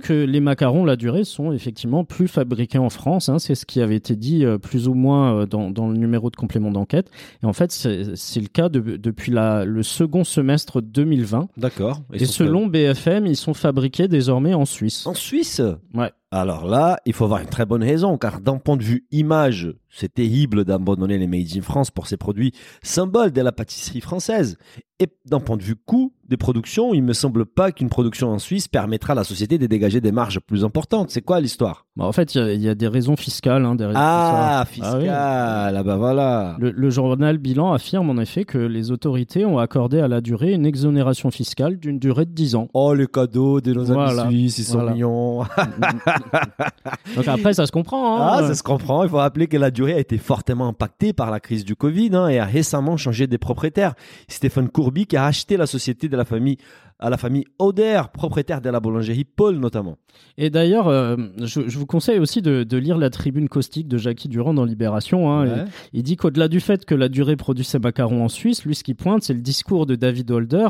que 0.03 0.13
les 0.13 0.39
macarons 0.39 0.85
la 0.85 0.95
durée 0.95 1.23
sont 1.23 1.51
effectivement 1.51 2.03
plus 2.05 2.27
fabriqués 2.27 2.77
en 2.77 2.89
France. 2.89 3.29
hein. 3.29 3.39
c'est 3.39 3.55
ce 3.55 3.65
qui 3.65 3.81
avait 3.81 3.95
été 3.95 4.15
dit 4.15 4.45
euh, 4.45 4.57
plus 4.57 4.87
ou 4.87 4.93
moins 4.93 5.35
euh, 5.41 5.45
dans, 5.45 5.71
dans 5.71 5.87
le 5.89 5.97
numéro 5.97 6.29
de 6.29 6.35
complément 6.35 6.71
d'enquête. 6.71 7.09
Et 7.43 7.45
en 7.45 7.53
fait, 7.53 7.71
c'est 7.71 8.15
c'est 8.15 8.39
le 8.41 8.47
cas 8.47 8.69
de- 8.69 8.97
depuis 8.97 9.31
la, 9.31 9.65
le 9.65 9.81
second 9.83 10.23
semestre 10.23 10.81
2020. 10.81 11.49
D'accord. 11.57 12.01
Et, 12.13 12.25
selon 12.25 12.67
BFM, 12.67 13.25
ils 13.25 13.35
sont 13.35 13.53
fabriqués 13.53 14.07
désormais 14.07 14.53
en 14.53 14.65
Suisse. 14.65 15.07
En 15.07 15.13
Suisse? 15.13 15.61
Ouais. 15.93 16.11
Alors 16.29 16.65
là, 16.65 16.99
il 17.05 17.13
faut 17.13 17.23
avoir 17.23 17.39
une 17.39 17.47
très 17.47 17.65
bonne 17.65 17.83
raison, 17.83 18.17
car 18.17 18.41
d'un 18.41 18.57
point 18.57 18.75
de 18.75 18.83
vue 18.83 19.05
image, 19.11 19.73
c'est 19.89 20.13
terrible 20.13 20.65
d'abandonner 20.65 21.17
les 21.17 21.27
Made 21.27 21.55
in 21.55 21.61
France 21.61 21.89
pour 21.89 22.07
ces 22.07 22.17
produits 22.17 22.51
symboles 22.83 23.31
de 23.31 23.41
la 23.41 23.53
pâtisserie 23.53 24.01
française. 24.01 24.57
Et 24.99 25.07
d'un 25.25 25.39
point 25.39 25.57
de 25.57 25.61
vue 25.63 25.75
coût 25.75 26.11
des 26.27 26.37
productions, 26.37 26.93
il 26.93 27.03
me 27.03 27.13
semble 27.13 27.45
pas 27.45 27.71
qu'une 27.71 27.87
production 27.87 28.29
en 28.31 28.39
Suisse 28.39 28.67
permettra 28.67 29.13
à 29.13 29.15
la 29.15 29.23
société 29.23 29.57
de 29.59 29.67
dégager 29.67 30.01
des 30.01 30.11
marges 30.11 30.39
plus 30.39 30.65
importantes. 30.65 31.11
C'est 31.11 31.21
quoi 31.21 31.39
l'histoire? 31.39 31.85
Bah, 31.95 32.05
en 32.05 32.11
fait, 32.11 32.33
il 32.35 32.37
y 32.39 32.41
a- 32.43 32.53
il 32.53 32.61
y, 32.61 32.67
a 32.67 32.73
des 32.75 32.87
raisons 32.87 33.15
fiscales 33.15 33.63
hein, 33.63 33.77
Ah, 33.95 34.65
tout 34.67 34.81
ça. 34.81 34.89
fiscal. 34.99 35.75
Ah, 35.77 35.83
bah 35.83 35.95
voilà. 35.97 36.55
Le, 36.59 36.71
le 36.71 36.89
journal 36.89 37.37
Bilan 37.37 37.71
affirme 37.73 38.09
en 38.09 38.17
effet 38.19 38.43
que 38.43 38.57
les 38.57 38.89
autorités 38.91 39.45
ont 39.45 39.59
accordé 39.59 39.99
à 39.99 40.07
la 40.07 40.19
durée 40.19 40.51
une 40.53 40.65
exonération 40.65 41.29
fiscale 41.31 41.77
d'une 41.77 41.99
durée 41.99 42.25
de 42.25 42.31
10 42.31 42.55
ans. 42.55 42.67
Oh, 42.73 42.93
le 42.95 43.05
cadeau 43.07 43.61
de 43.61 43.73
nos 43.73 43.83
Voilà. 43.85 44.23
amis 44.23 44.49
suisses, 44.49 44.57
ils 44.57 44.63
sont 44.71 44.79
Voilà. 44.79 44.93
mignons. 44.93 45.43
Donc 47.15 47.27
après, 47.27 47.53
ça 47.53 47.65
se 47.65 47.71
comprend. 47.71 48.17
hein. 48.21 48.29
Ah, 48.39 48.47
ça 48.47 48.55
se 48.55 48.63
comprend. 48.63 49.03
Il 49.03 49.09
faut 49.09 49.17
rappeler 49.17 49.47
que 49.47 49.57
la 49.57 49.71
durée 49.71 49.93
a 49.93 49.99
été 49.99 50.17
fortement 50.17 50.67
impactée 50.67 51.13
par 51.13 51.31
la 51.31 51.39
crise 51.39 51.63
du 51.65 51.75
Covid 51.75 52.09
hein, 52.13 52.27
et 52.27 52.39
a 52.39 52.45
récemment 52.45 52.97
changé 52.97 53.27
des 53.27 53.37
propriétaires. 53.37 53.93
Stéphane 54.27 54.69
Qui 54.91 55.17
a 55.17 55.23
racheté 55.23 55.57
la 55.57 55.67
société 55.67 56.07
de 56.09 56.17
la 56.17 56.25
famille 56.25 56.57
à 56.99 57.09
la 57.09 57.17
famille 57.17 57.45
Oder, 57.59 58.01
propriétaire 58.13 58.61
de 58.61 58.69
la 58.69 58.79
boulangerie 58.79 59.23
Paul 59.23 59.57
notamment. 59.57 59.97
Et 60.37 60.49
d'ailleurs, 60.49 60.87
euh, 60.87 61.15
je, 61.43 61.67
je 61.67 61.77
vous 61.77 61.85
conseille 61.85 62.17
aussi 62.19 62.41
de, 62.41 62.63
de 62.63 62.77
lire 62.77 62.97
la 62.97 63.09
tribune 63.09 63.49
caustique 63.49 63.87
de 63.87 63.97
Jackie 63.97 64.27
Durand 64.29 64.53
dans 64.53 64.65
Libération. 64.65 65.31
hein. 65.31 65.47
Ouais. 65.47 65.65
Il, 65.93 65.99
il 65.99 66.03
dit 66.03 66.15
qu'au-delà 66.15 66.47
du 66.47 66.59
fait 66.59 66.85
que 66.85 66.95
la 66.95 67.07
durée 67.09 67.35
produit 67.35 67.63
ses 67.65 67.79
macarons 67.79 68.23
en 68.23 68.29
Suisse, 68.29 68.65
lui, 68.65 68.73
ce 68.73 68.83
qui 68.83 68.93
pointe, 68.95 69.23
c'est 69.23 69.33
le 69.33 69.41
discours 69.41 69.85
de 69.85 69.95
David 69.95 70.31
Holder 70.31 70.67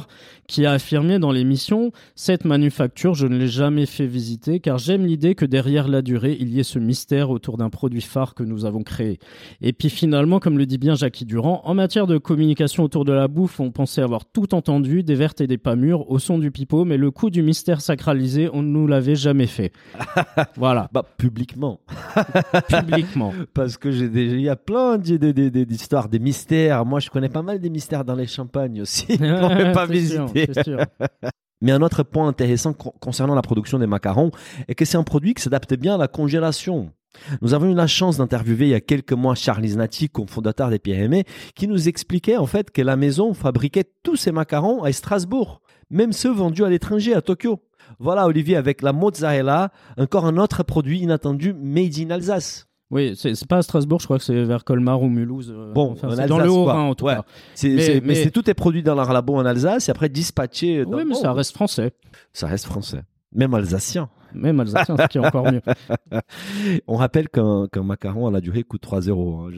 qui 0.48 0.66
a 0.66 0.74
affirmé 0.74 1.20
dans 1.20 1.32
l'émission 1.32 1.92
Cette 2.16 2.44
manufacture, 2.46 3.14
je 3.14 3.28
ne 3.28 3.38
l'ai 3.38 3.48
jamais 3.48 3.86
fait 3.86 4.08
visiter 4.08 4.60
car 4.60 4.78
j'aime 4.78 5.06
l'idée 5.06 5.36
que 5.36 5.46
derrière 5.46 5.88
la 5.88 6.02
durée, 6.02 6.38
il 6.40 6.50
y 6.50 6.60
ait 6.60 6.64
ce 6.64 6.80
mystère 6.80 7.30
autour 7.30 7.58
d'un 7.58 7.70
produit 7.70 8.02
phare 8.02 8.36
que 8.36 8.44
nous 8.44 8.66
avons 8.66 8.84
créé. 8.84 9.20
Et 9.62 9.72
puis 9.74 9.90
finalement, 9.90 10.40
comme 10.40 10.58
le 10.58 10.66
dit 10.66 10.78
bien 10.78 10.96
Jackie 10.96 11.26
Durand, 11.26 11.62
en 11.64 11.74
matière 11.74 12.08
de 12.08 12.18
communication 12.18 12.84
autour 12.84 13.06
de 13.06 13.14
la 13.14 13.28
bouffe, 13.28 13.60
on 13.60 13.72
pensait 13.72 14.02
avoir 14.02 14.26
tout 14.26 14.54
entendu, 14.54 15.04
des 15.04 15.16
vertes 15.16 15.40
et 15.42 15.48
des 15.48 15.58
pas 15.58 15.76
mûres, 15.76 16.10
au 16.18 16.20
son 16.20 16.40
du 16.40 16.50
pipeau, 16.50 16.84
mais 16.84 16.98
le 16.98 17.12
coup 17.12 17.30
du 17.30 17.44
mystère 17.44 17.80
sacralisé, 17.80 18.50
on 18.52 18.64
ne 18.64 18.70
nous 18.70 18.88
l'avait 18.88 19.16
jamais 19.16 19.46
fait. 19.46 19.72
voilà, 20.58 20.90
Bah, 20.92 21.04
publiquement. 21.18 21.80
publiquement. 22.68 23.34
Parce 23.54 23.78
que 23.78 23.92
j'ai 23.92 24.10
déjà, 24.10 24.36
il 24.36 24.42
y 24.42 24.50
a 24.50 24.56
plein 24.56 24.98
d'histoires, 24.98 26.10
des 26.10 26.18
mystères. 26.20 26.86
Moi, 26.86 27.00
je 27.00 27.10
connais 27.12 27.30
pas 27.30 27.44
mal 27.44 27.60
des 27.60 27.70
mystères 27.70 28.04
dans 28.04 28.16
les 28.16 28.26
champagnes 28.28 28.82
aussi. 28.82 29.06
peut 29.18 29.72
pas 29.74 29.86
sûr, 29.86 30.26
visiter. 30.28 30.48
sûr. 30.64 30.80
Mais 31.62 31.72
un 31.72 31.82
autre 31.82 32.02
point 32.04 32.28
intéressant 32.28 32.74
con- 32.74 32.94
concernant 33.00 33.36
la 33.36 33.42
production 33.44 33.78
des 33.80 33.88
macarons 33.88 34.32
est 34.68 34.76
que 34.76 34.86
c'est 34.86 34.98
un 34.98 35.04
produit 35.04 35.34
qui 35.36 35.44
s'adapte 35.44 35.76
bien 35.76 35.96
à 35.96 35.98
la 35.98 36.08
congélation. 36.08 36.92
Nous 37.42 37.54
avons 37.56 37.72
eu 37.72 37.74
la 37.76 37.88
chance 37.88 38.18
d'interviewer 38.18 38.66
il 38.66 38.72
y 38.72 38.74
a 38.76 38.80
quelques 38.82 39.14
mois 39.14 39.34
Charles 39.36 39.66
Znati, 39.68 40.08
cofondateur 40.10 40.70
des 40.70 40.78
PME, 40.80 41.24
qui 41.56 41.68
nous 41.68 41.88
expliquait 41.88 42.38
en 42.38 42.46
fait 42.46 42.70
que 42.72 42.82
la 42.82 42.96
maison 42.96 43.34
fabriquait 43.34 43.86
tous 44.04 44.16
ses 44.18 44.32
macarons 44.32 44.84
à 44.84 44.92
Strasbourg, 44.92 45.62
même 45.90 46.14
ceux 46.14 46.32
vendus 46.32 46.64
à 46.64 46.70
l'étranger, 46.70 47.14
à 47.14 47.22
Tokyo. 47.22 47.60
Voilà 48.00 48.26
Olivier 48.28 48.56
avec 48.58 48.82
la 48.82 48.92
mozzarella, 48.94 49.72
encore 49.98 50.26
un 50.26 50.38
autre 50.38 50.64
produit 50.64 51.00
inattendu 51.00 51.54
made 51.54 51.98
in 52.00 52.10
Alsace. 52.10 52.68
Oui, 52.90 53.14
c'est 53.18 53.46
pas 53.48 53.58
à 53.58 53.62
Strasbourg, 53.62 54.00
je 54.00 54.06
crois 54.06 54.18
que 54.18 54.24
c'est 54.24 54.44
vers 54.46 54.64
Colmar 54.64 55.02
ou 55.02 55.10
Mulhouse. 55.10 55.54
euh, 55.54 55.74
Bon, 55.74 55.92
enfin, 55.92 56.08
dans 56.26 56.40
le 56.40 56.50
Haut-Rhin 56.50 56.84
en 56.84 56.96
tout 56.96 57.06
Ouais. 57.06 57.16
cas. 57.16 57.26
Mais- 57.64 57.80
c'est- 57.82 58.02
mais, 58.02 58.30
tout 58.32 58.50
est 58.50 58.54
produit 58.54 58.82
dans 58.82 58.96
leur 58.96 59.12
labo 59.12 59.36
en 59.36 59.46
Alsace 59.46 59.90
et 59.90 59.92
après 59.92 60.08
dispatché. 60.10 60.86
dans 60.86 60.98
Oui, 60.98 61.04
mais 61.06 61.16
ça 61.16 61.34
reste 61.34 61.54
français. 61.54 61.92
ça 62.32 62.48
reste 62.48 62.66
français, 62.66 63.02
même 63.34 63.54
alsacien. 63.54 64.10
Même 64.34 64.60
alsacien, 64.60 64.96
ce 64.98 65.08
qui 65.08 65.18
est 65.18 65.26
encore 65.26 65.52
mieux. 65.52 65.62
On 66.88 66.96
rappelle 66.96 67.30
qu'un, 67.30 67.68
qu'un 67.72 67.84
macaron 67.84 68.28
à 68.28 68.32
la 68.32 68.42
durée 68.42 68.64
coûte 68.64 68.82
3 68.82 69.02
euros. 69.02 69.48
hein, 69.48 69.50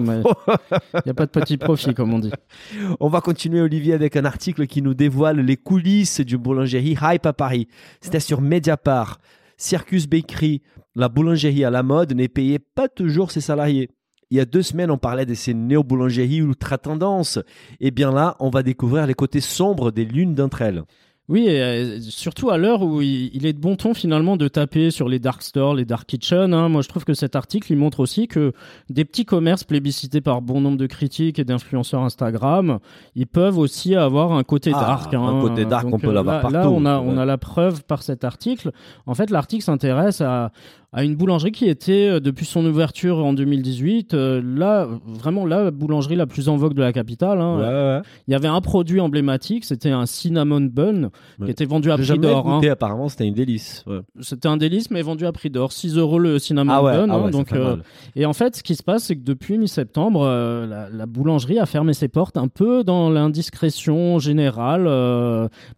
Ouais, 0.00 0.22
il 0.94 1.02
n'y 1.06 1.10
a 1.10 1.14
pas 1.14 1.26
de 1.26 1.30
petit 1.30 1.56
profit, 1.56 1.94
comme 1.94 2.12
on 2.14 2.18
dit. 2.18 2.32
On 3.00 3.08
va 3.08 3.20
continuer, 3.20 3.60
Olivier, 3.60 3.94
avec 3.94 4.16
un 4.16 4.24
article 4.24 4.66
qui 4.66 4.82
nous 4.82 4.94
dévoile 4.94 5.40
les 5.40 5.56
coulisses 5.56 6.20
d'une 6.20 6.38
boulangerie 6.38 6.96
Hype 7.00 7.26
à 7.26 7.32
Paris. 7.32 7.68
C'était 8.00 8.20
sur 8.20 8.40
Mediapart. 8.40 9.18
Circus 9.56 10.08
Bakery, 10.08 10.62
la 10.96 11.08
boulangerie 11.08 11.64
à 11.64 11.70
la 11.70 11.82
mode, 11.82 12.14
n'est 12.14 12.28
payée 12.28 12.58
pas 12.58 12.88
toujours 12.88 13.30
ses 13.30 13.40
salariés. 13.40 13.90
Il 14.30 14.38
y 14.38 14.40
a 14.40 14.44
deux 14.46 14.62
semaines, 14.62 14.90
on 14.90 14.96
parlait 14.98 15.26
de 15.26 15.34
ces 15.34 15.52
néo-boulangeries 15.52 16.38
ultra 16.38 16.78
tendance. 16.78 17.38
Et 17.80 17.90
bien 17.90 18.10
là, 18.10 18.34
on 18.40 18.48
va 18.48 18.62
découvrir 18.62 19.06
les 19.06 19.14
côtés 19.14 19.40
sombres 19.40 19.90
des 19.92 20.06
l'une 20.06 20.34
d'entre 20.34 20.62
elles. 20.62 20.82
Oui, 21.28 21.46
et 21.46 21.62
euh, 21.62 22.00
surtout 22.00 22.50
à 22.50 22.58
l'heure 22.58 22.82
où 22.82 23.00
il, 23.00 23.46
est 23.46 23.52
de 23.52 23.58
bon 23.58 23.76
ton 23.76 23.94
finalement 23.94 24.36
de 24.36 24.48
taper 24.48 24.90
sur 24.90 25.08
les 25.08 25.20
dark 25.20 25.40
stores, 25.42 25.74
les 25.74 25.84
dark 25.84 26.06
kitchen. 26.06 26.52
hein. 26.52 26.68
Moi, 26.68 26.82
je 26.82 26.88
trouve 26.88 27.04
que 27.04 27.14
cet 27.14 27.36
article, 27.36 27.72
il 27.72 27.76
montre 27.76 28.00
aussi 28.00 28.26
que 28.26 28.52
des 28.90 29.04
petits 29.04 29.24
commerces 29.24 29.62
plébiscités 29.64 30.20
par 30.20 30.42
bon 30.42 30.60
nombre 30.60 30.76
de 30.78 30.86
critiques 30.86 31.38
et 31.38 31.44
d'influenceurs 31.44 32.02
Instagram, 32.02 32.80
ils 33.14 33.28
peuvent 33.28 33.56
aussi 33.56 33.94
avoir 33.94 34.32
un 34.32 34.42
côté 34.42 34.72
Ah, 34.74 34.80
dark. 34.80 35.14
hein. 35.14 35.22
un 35.22 35.40
côté 35.40 35.64
dark, 35.64 35.84
Donc, 35.84 35.94
on 35.94 35.98
peut 36.00 36.08
euh, 36.08 36.12
l'avoir 36.12 36.42
là, 36.42 36.50
Là, 36.50 36.58
partout, 36.64 36.74
on 36.76 36.84
a, 36.86 36.98
on 36.98 37.16
a 37.16 37.24
la 37.24 37.38
preuve 37.38 37.84
par 37.84 38.02
cet 38.02 38.24
article. 38.24 38.72
En 39.06 39.14
fait, 39.14 39.30
l'article 39.30 39.62
s'intéresse 39.62 40.20
à 40.20 40.50
à 40.94 41.04
une 41.04 41.16
boulangerie 41.16 41.52
qui 41.52 41.66
était, 41.68 42.08
euh, 42.08 42.20
depuis 42.20 42.44
son 42.44 42.64
ouverture 42.66 43.18
en 43.24 43.32
2018, 43.32 44.12
euh, 44.12 44.42
là, 44.44 44.86
vraiment 45.06 45.46
la 45.46 45.70
boulangerie 45.70 46.16
la 46.16 46.26
plus 46.26 46.48
en 46.50 46.56
vogue 46.56 46.74
de 46.74 46.82
la 46.82 46.92
capitale. 46.92 47.40
hein. 47.40 48.02
Il 48.28 48.32
y 48.32 48.34
avait 48.34 48.48
un 48.48 48.60
produit 48.60 49.00
emblématique, 49.00 49.64
c'était 49.64 49.90
un 49.90 50.04
cinnamon 50.06 50.60
bun 50.60 51.08
qui 51.42 51.50
était 51.50 51.64
vendu 51.64 51.90
à 51.90 51.96
prix 51.96 52.18
d'or. 52.18 52.48
hein. 52.50 52.60
apparemment, 52.70 53.08
c'était 53.08 53.26
une 53.26 53.34
délice. 53.34 53.84
C'était 54.20 54.48
un 54.48 54.56
délice, 54.58 54.90
mais 54.90 55.00
vendu 55.02 55.24
à 55.26 55.32
prix 55.32 55.48
d'or. 55.50 55.72
6 55.72 55.96
euros 55.96 56.18
le 56.18 56.38
cinnamon 56.38 56.72
Ah 56.74 56.82
bun. 56.82 57.08
ah 57.10 57.14
hein, 57.14 57.30
donc, 57.30 57.52
euh, 57.52 57.76
et 58.14 58.26
en 58.26 58.32
fait, 58.34 58.56
ce 58.56 58.62
qui 58.62 58.74
se 58.74 58.82
passe, 58.82 59.04
c'est 59.04 59.16
que 59.16 59.24
depuis 59.24 59.56
mi-septembre, 59.58 60.22
euh, 60.26 60.66
la, 60.66 60.88
la 60.90 61.06
boulangerie 61.06 61.58
a 61.58 61.66
fermé 61.66 61.94
ses 61.94 62.08
portes 62.08 62.36
un 62.36 62.48
peu 62.48 62.84
dans 62.84 63.08
l'indiscrétion 63.10 64.18
générale. 64.18 64.82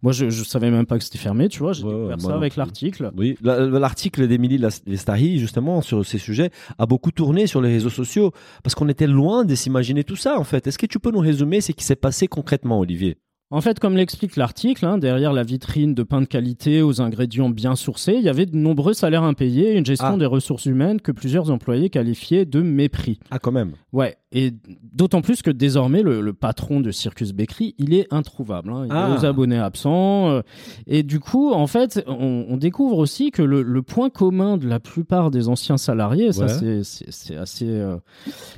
moi, 0.01 0.11
je, 0.11 0.29
je 0.29 0.43
savais 0.43 0.71
même 0.71 0.85
pas 0.85 0.97
que 0.97 1.03
c'était 1.03 1.17
fermé, 1.17 1.47
tu 1.47 1.59
vois. 1.59 1.73
J'ai 1.73 1.83
découvert 1.83 2.19
ça 2.19 2.35
avec 2.35 2.55
l'article. 2.57 3.11
Oui, 3.17 3.37
la- 3.41 3.61
l'article 3.65 4.27
d'Émilie 4.27 4.57
Lestari, 5.05 5.37
justement, 5.37 5.81
sur 5.81 6.03
ces 6.03 6.17
sujets, 6.17 6.49
a 6.79 6.85
beaucoup 6.87 7.11
tourné 7.11 7.45
sur 7.45 7.61
les 7.61 7.69
réseaux 7.69 7.89
sociaux, 7.91 8.31
parce 8.63 8.73
qu'on 8.73 8.89
était 8.89 9.05
loin 9.07 9.45
de 9.45 9.53
s'imaginer 9.53 10.03
tout 10.03 10.15
ça, 10.15 10.39
en 10.39 10.43
fait. 10.43 10.65
Est-ce 10.65 10.79
que 10.79 10.87
tu 10.87 10.99
peux 10.99 11.11
nous 11.11 11.19
résumer 11.19 11.61
ce 11.61 11.71
qui 11.73 11.83
s'est 11.83 11.95
passé 11.95 12.27
concrètement, 12.27 12.79
Olivier? 12.79 13.17
En 13.51 13.61
fait, 13.61 13.79
comme 13.79 13.95
l'explique 13.95 14.35
l'article, 14.37 14.83
hein, 14.87 14.97
derrière 14.97 15.31
la 15.31 15.43
vitrine 15.43 15.93
de 15.93 16.01
pain 16.01 16.19
de 16.21 16.25
qualité 16.25 16.81
aux 16.81 16.99
ingrédients 16.99 17.49
bien 17.51 17.75
sourcés, 17.75 18.15
il 18.17 18.23
y 18.23 18.29
avait 18.29 18.47
de 18.47 18.57
nombreux 18.57 18.93
salaires 18.93 19.21
impayés 19.21 19.73
et 19.73 19.77
une 19.77 19.85
gestion 19.85 20.13
Ah. 20.15 20.17
des 20.17 20.25
ressources 20.25 20.65
humaines 20.65 20.99
que 20.99 21.11
plusieurs 21.11 21.51
employés 21.51 21.91
qualifiaient 21.91 22.45
de 22.45 22.61
mépris. 22.61 23.19
Ah, 23.29 23.37
quand 23.37 23.51
même. 23.51 23.73
Ouais, 23.93 24.17
et 24.37 24.51
d'autant 24.93 25.21
plus 25.21 25.41
que 25.41 25.49
désormais, 25.49 26.03
le, 26.03 26.21
le 26.21 26.33
patron 26.33 26.81
de 26.81 26.91
Circus 26.91 27.31
Bakery, 27.31 27.73
il 27.77 27.93
est 27.93 28.05
introuvable. 28.13 28.69
hein. 28.71 28.83
Il 28.85 28.91
Ah. 28.91 29.09
est 29.15 29.19
aux 29.21 29.25
abonnés 29.25 29.57
absents. 29.57 30.29
euh, 30.29 30.41
et 30.87 31.03
du 31.03 31.19
coup, 31.19 31.51
en 31.53 31.67
fait, 31.67 32.03
on, 32.07 32.45
on 32.49 32.57
découvre 32.57 32.97
aussi 32.97 33.31
que 33.31 33.41
le, 33.41 33.61
le 33.63 33.81
point 33.81 34.09
commun 34.09 34.57
de 34.57 34.67
la 34.67 34.79
plupart 34.79 35.31
des 35.31 35.47
anciens 35.47 35.77
salariés, 35.77 36.37
Ouais. 36.37 36.83
c'est- 36.83 37.35
assez... 37.37 37.65
euh, 37.69 37.97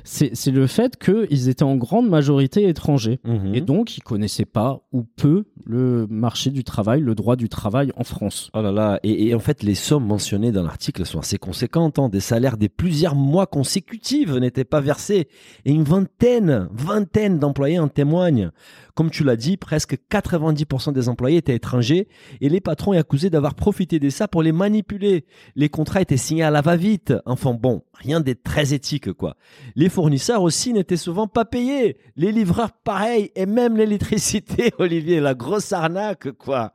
c'est 0.04 0.50
le 0.50 0.66
fait 0.66 0.96
qu'ils 0.98 1.48
étaient 1.48 1.62
en 1.62 1.76
grande 1.76 2.08
majorité 2.08 2.68
étrangers. 2.68 3.20
Mhm. 3.24 3.54
Et 3.54 3.60
donc, 3.60 3.96
ils 3.96 4.02
connaissaient 4.02 4.44
pas 4.44 4.80
ou 4.92 5.02
peu 5.04 5.44
le 5.64 6.06
marché 6.10 6.50
du 6.50 6.64
travail, 6.64 7.00
le 7.00 7.14
droit 7.14 7.36
du 7.36 7.48
travail 7.48 7.92
en 7.96 8.04
France. 8.04 8.50
Oh 8.54 8.62
là 8.62 8.72
là, 8.72 8.98
et, 9.02 9.28
et 9.28 9.34
en 9.34 9.38
fait, 9.38 9.62
les 9.62 9.74
sommes 9.74 10.06
mentionnées 10.06 10.52
dans 10.52 10.62
l'article 10.62 11.04
sont 11.06 11.20
assez 11.20 11.38
conséquentes. 11.38 11.98
hein. 11.98 12.08
Des 12.08 12.20
salaires 12.20 12.56
des 12.56 12.68
plusieurs 12.68 13.14
mois 13.14 13.46
consécutifs 13.46 14.30
n'étaient 14.32 14.64
pas 14.64 14.80
versés. 14.80 15.28
Et 15.68 15.72
une 15.72 15.84
vingtaine, 15.84 16.66
vingtaine 16.72 17.38
d'employés 17.38 17.78
en 17.78 17.88
témoignent. 17.88 18.52
Comme 18.94 19.10
tu 19.10 19.22
l'as 19.22 19.36
dit, 19.36 19.58
presque 19.58 19.98
90% 20.10 20.94
des 20.94 21.10
employés 21.10 21.36
étaient 21.36 21.54
étrangers 21.54 22.08
et 22.40 22.48
les 22.48 22.62
patrons 22.62 22.94
est 22.94 22.98
accusé 22.98 23.28
d'avoir 23.28 23.54
profité 23.54 23.98
de 24.00 24.08
ça 24.08 24.28
pour 24.28 24.42
les 24.42 24.50
manipuler. 24.50 25.26
Les 25.56 25.68
contrats 25.68 26.00
étaient 26.00 26.16
signés 26.16 26.42
à 26.42 26.50
la 26.50 26.62
va-vite. 26.62 27.12
Enfin 27.26 27.52
bon, 27.52 27.82
rien 27.92 28.20
d'être 28.20 28.42
très 28.42 28.72
éthique, 28.72 29.12
quoi. 29.12 29.36
Les 29.76 29.88
fournisseurs 29.88 30.42
aussi 30.42 30.72
n'étaient 30.72 30.96
souvent 30.96 31.28
pas 31.28 31.44
payés. 31.44 31.98
Les 32.16 32.32
livreurs, 32.32 32.72
pareil. 32.72 33.30
Et 33.36 33.46
même 33.46 33.76
l'électricité, 33.76 34.72
Olivier, 34.78 35.20
la 35.20 35.34
grosse 35.34 35.72
arnaque, 35.72 36.32
quoi. 36.32 36.72